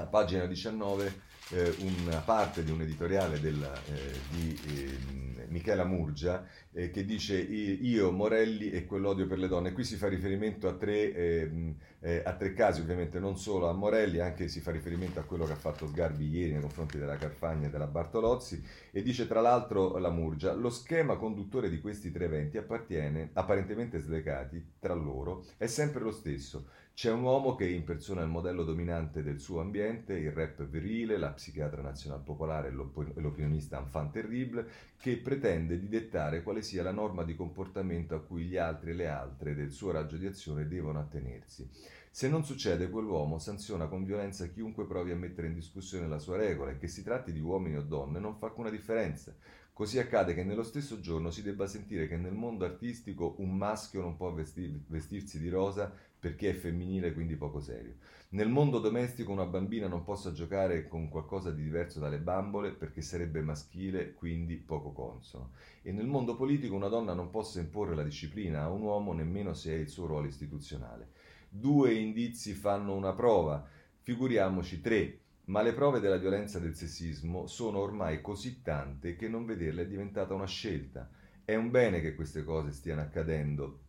[0.00, 6.46] a pagina 19 eh, una parte di un editoriale del, eh, di eh, Michela Murgia
[6.72, 9.72] eh, che dice io, Morelli e quell'odio per le donne.
[9.72, 13.72] Qui si fa riferimento a tre, ehm, eh, a tre casi, ovviamente non solo a
[13.72, 17.16] Morelli, anche si fa riferimento a quello che ha fatto Sgarbi ieri nei confronti della
[17.16, 22.12] Carfagna e della Bartolozzi e dice tra l'altro la Murgia, lo schema conduttore di questi
[22.12, 26.68] tre eventi appartiene, apparentemente slegati tra loro, è sempre lo stesso
[27.00, 31.30] c'è un uomo che impersona il modello dominante del suo ambiente, il rap virile, la
[31.30, 34.66] psichiatra nazional popolare e l'opinionista enfant terrible,
[34.98, 38.92] che pretende di dettare quale sia la norma di comportamento a cui gli altri e
[38.92, 41.66] le altre del suo raggio di azione devono attenersi.
[42.10, 46.36] Se non succede, quell'uomo sanziona con violenza chiunque provi a mettere in discussione la sua
[46.36, 49.34] regola e che si tratti di uomini o donne non fa alcuna differenza.
[49.72, 54.02] Così accade che nello stesso giorno si debba sentire che nel mondo artistico un maschio
[54.02, 55.90] non può vestir, vestirsi di rosa
[56.20, 57.96] perché è femminile quindi poco serio.
[58.32, 63.00] Nel mondo domestico una bambina non possa giocare con qualcosa di diverso dalle bambole perché
[63.00, 65.52] sarebbe maschile, quindi poco consono.
[65.82, 69.54] E nel mondo politico una donna non possa imporre la disciplina a un uomo nemmeno
[69.54, 71.08] se è il suo ruolo istituzionale.
[71.48, 73.66] Due indizi fanno una prova,
[74.02, 79.44] figuriamoci tre, ma le prove della violenza del sessismo sono ormai così tante che non
[79.44, 81.10] vederle è diventata una scelta.
[81.44, 83.80] È un bene che queste cose stiano accadendo,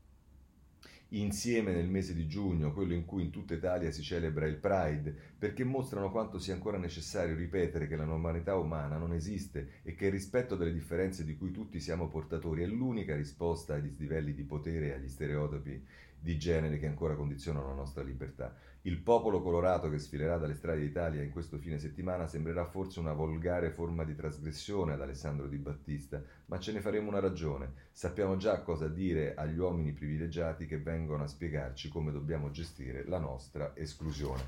[1.13, 5.15] insieme nel mese di giugno, quello in cui in tutta Italia si celebra il Pride,
[5.37, 10.05] perché mostrano quanto sia ancora necessario ripetere che la normalità umana non esiste e che
[10.05, 14.43] il rispetto delle differenze di cui tutti siamo portatori è l'unica risposta agli livelli di
[14.43, 15.85] potere e agli stereotipi
[16.19, 18.55] di genere che ancora condizionano la nostra libertà.
[18.83, 23.13] Il popolo colorato che sfilerà dalle strade d'Italia in questo fine settimana sembrerà forse una
[23.13, 27.73] volgare forma di trasgressione ad Alessandro Di Battista, ma ce ne faremo una ragione.
[27.91, 33.19] Sappiamo già cosa dire agli uomini privilegiati che vengono a spiegarci come dobbiamo gestire la
[33.19, 34.41] nostra esclusione.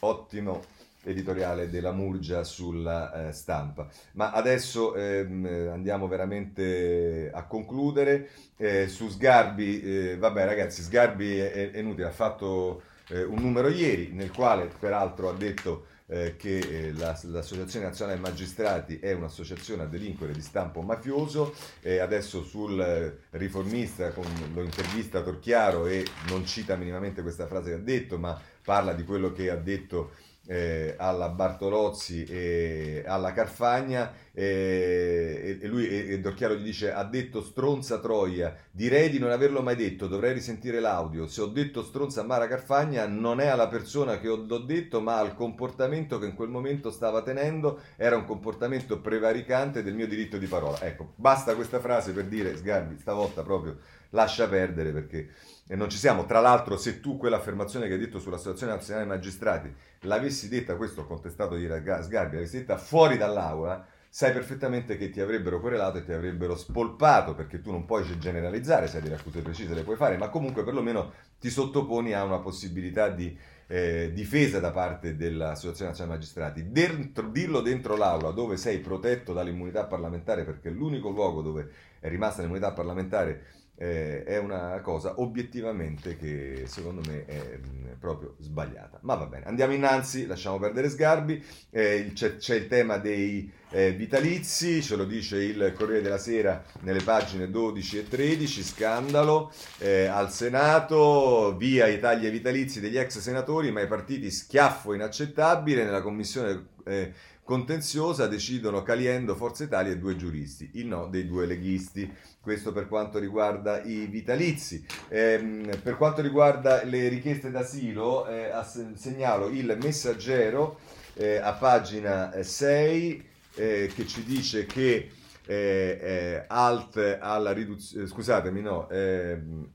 [0.00, 0.60] Ottimo
[1.04, 3.88] editoriale della Murgia sulla eh, stampa.
[4.12, 8.28] Ma adesso ehm, andiamo veramente a concludere.
[8.58, 13.68] Eh, su Sgarbi, eh, vabbè ragazzi, Sgarbi è, è inutile, ha fatto eh, un numero
[13.68, 19.82] ieri nel quale peraltro ha detto eh, che eh, la, l'Associazione Nazionale Magistrati è un'associazione
[19.82, 21.54] a delinquere di stampo mafioso,
[22.00, 27.80] adesso sul riformista con, lo intervista Torchiaro e non cita minimamente questa frase che ha
[27.80, 30.12] detto, ma parla di quello che ha detto
[30.50, 37.42] eh, alla Bartolozzi e alla Carfagna eh, e, lui e, Dorchiaro gli dice ha detto
[37.42, 38.56] stronza Troia.
[38.70, 41.26] Direi di non averlo mai detto dovrei risentire l'audio.
[41.26, 45.34] Se ho detto stronza Mara Carfagna non è alla persona che ho, detto ma al
[45.34, 47.80] comportamento che in quel momento stava tenendo.
[47.96, 50.80] Era un comportamento prevaricante del mio diritto di parola.
[50.80, 53.76] Ecco basta questa frase per dire Sgarbi stavolta proprio
[54.10, 55.28] lascia perdere perché
[55.68, 56.24] e non ci siamo.
[56.24, 61.02] Tra l'altro, se tu quell'affermazione che hai detto sull'Associazione Nazionale dei Magistrati l'avessi detta, questo
[61.02, 66.04] ho contestato di Sgarbi, l'avessi detta fuori dall'aula, sai perfettamente che ti avrebbero querelato e
[66.04, 69.96] ti avrebbero spolpato, perché tu non puoi generalizzare, se hai delle accuse precise le puoi
[69.96, 75.90] fare, ma comunque perlomeno ti sottoponi a una possibilità di eh, difesa da parte dell'Associazione
[75.90, 76.70] Nazionale Magistrati.
[76.72, 82.08] Dentro, dirlo dentro l'aula dove sei protetto dall'immunità parlamentare, perché è l'unico luogo dove è
[82.08, 88.34] rimasta l'immunità parlamentare eh, è una cosa obiettivamente che secondo me è mh, mm, proprio
[88.40, 88.98] sbagliata.
[89.02, 93.92] Ma va bene, andiamo innanzi, lasciamo perdere Sgarbi, eh, c'è, c'è, il tema dei eh,
[93.92, 100.06] vitalizi, ce lo dice il Corriere della Sera nelle pagine 12 e 13, scandalo eh,
[100.06, 105.84] al Senato, via i tagli ai vitalizi degli ex senatori, ma i partiti schiaffo inaccettabile
[105.84, 107.12] nella commissione eh,
[107.44, 112.12] contenziosa decidono Caliendo, Forza Italia e due giuristi, il no dei due leghisti.
[112.40, 114.84] Questo per quanto riguarda i vitalizi.
[115.08, 118.50] Eh, per quanto riguarda le richieste d'asilo, eh,
[118.94, 120.78] segnalo il messaggero
[121.14, 125.10] eh, a pagina 6 eh, che ci dice che
[125.46, 129.70] eh, eh, alt alla riduzione, scusatemi, no, ehm,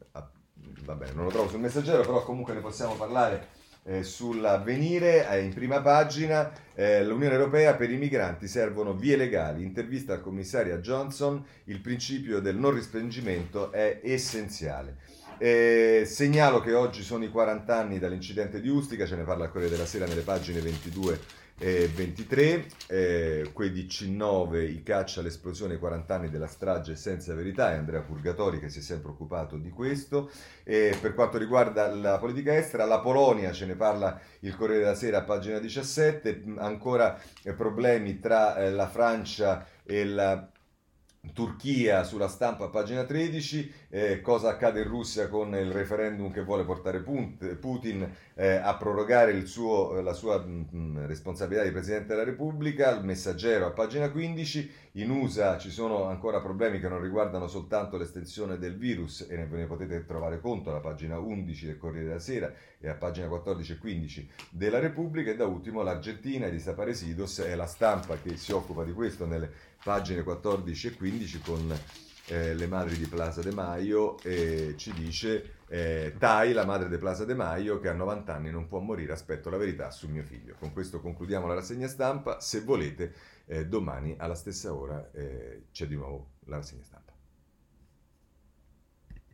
[0.86, 3.53] va bene, non lo trovo sul messaggero, però comunque ne possiamo parlare
[3.84, 9.64] eh, sull'avvenire, eh, in prima pagina, eh, l'Unione Europea per i migranti servono vie legali,
[9.64, 14.98] intervista al commissario Johnson, il principio del non respingimento è essenziale.
[15.38, 19.52] Eh, segnalo che oggi sono i 40 anni dall'incidente di Ustica, ce ne parla il
[19.52, 25.78] Corriere della Sera nelle pagine 22 e 23, eh, quei di C9, i caccia all'esplosione
[25.78, 29.70] 40 anni della strage senza verità, è Andrea Purgatori che si è sempre occupato di
[29.70, 30.30] questo.
[30.66, 34.96] Eh, per quanto riguarda la politica estera, la Polonia, ce ne parla il Corriere della
[34.96, 40.46] Sera a pagina 17, ancora eh, problemi tra eh, la Francia e la
[41.32, 46.66] Turchia sulla stampa, pagina 13, eh, cosa accade in Russia con il referendum che vuole
[46.66, 52.90] portare Putin eh, a prorogare suo, la sua mh, mm, responsabilità di Presidente della Repubblica,
[52.92, 57.98] il messaggero a pagina 15, in USA ci sono ancora problemi che non riguardano soltanto
[57.98, 62.20] l'estensione del virus e ne, ne potete trovare conto alla pagina 11 del Corriere della
[62.20, 65.32] Sera e a pagina 14 e 15 della Repubblica.
[65.32, 69.52] E da ultimo l'Argentina di Desaparecidos è la stampa che si occupa di questo nelle
[69.84, 71.80] pagine 14 e 15 con
[72.28, 77.00] eh, le madri di Plaza De Maio e ci dice eh, Tai, la madre di
[77.00, 80.22] Plaza De Maio, che a 90 anni non può morire, aspetto la verità su mio
[80.22, 80.54] figlio.
[80.60, 83.14] Con questo concludiamo la rassegna stampa, se volete
[83.46, 87.03] eh, domani alla stessa ora eh, c'è di nuovo la rassegna stampa.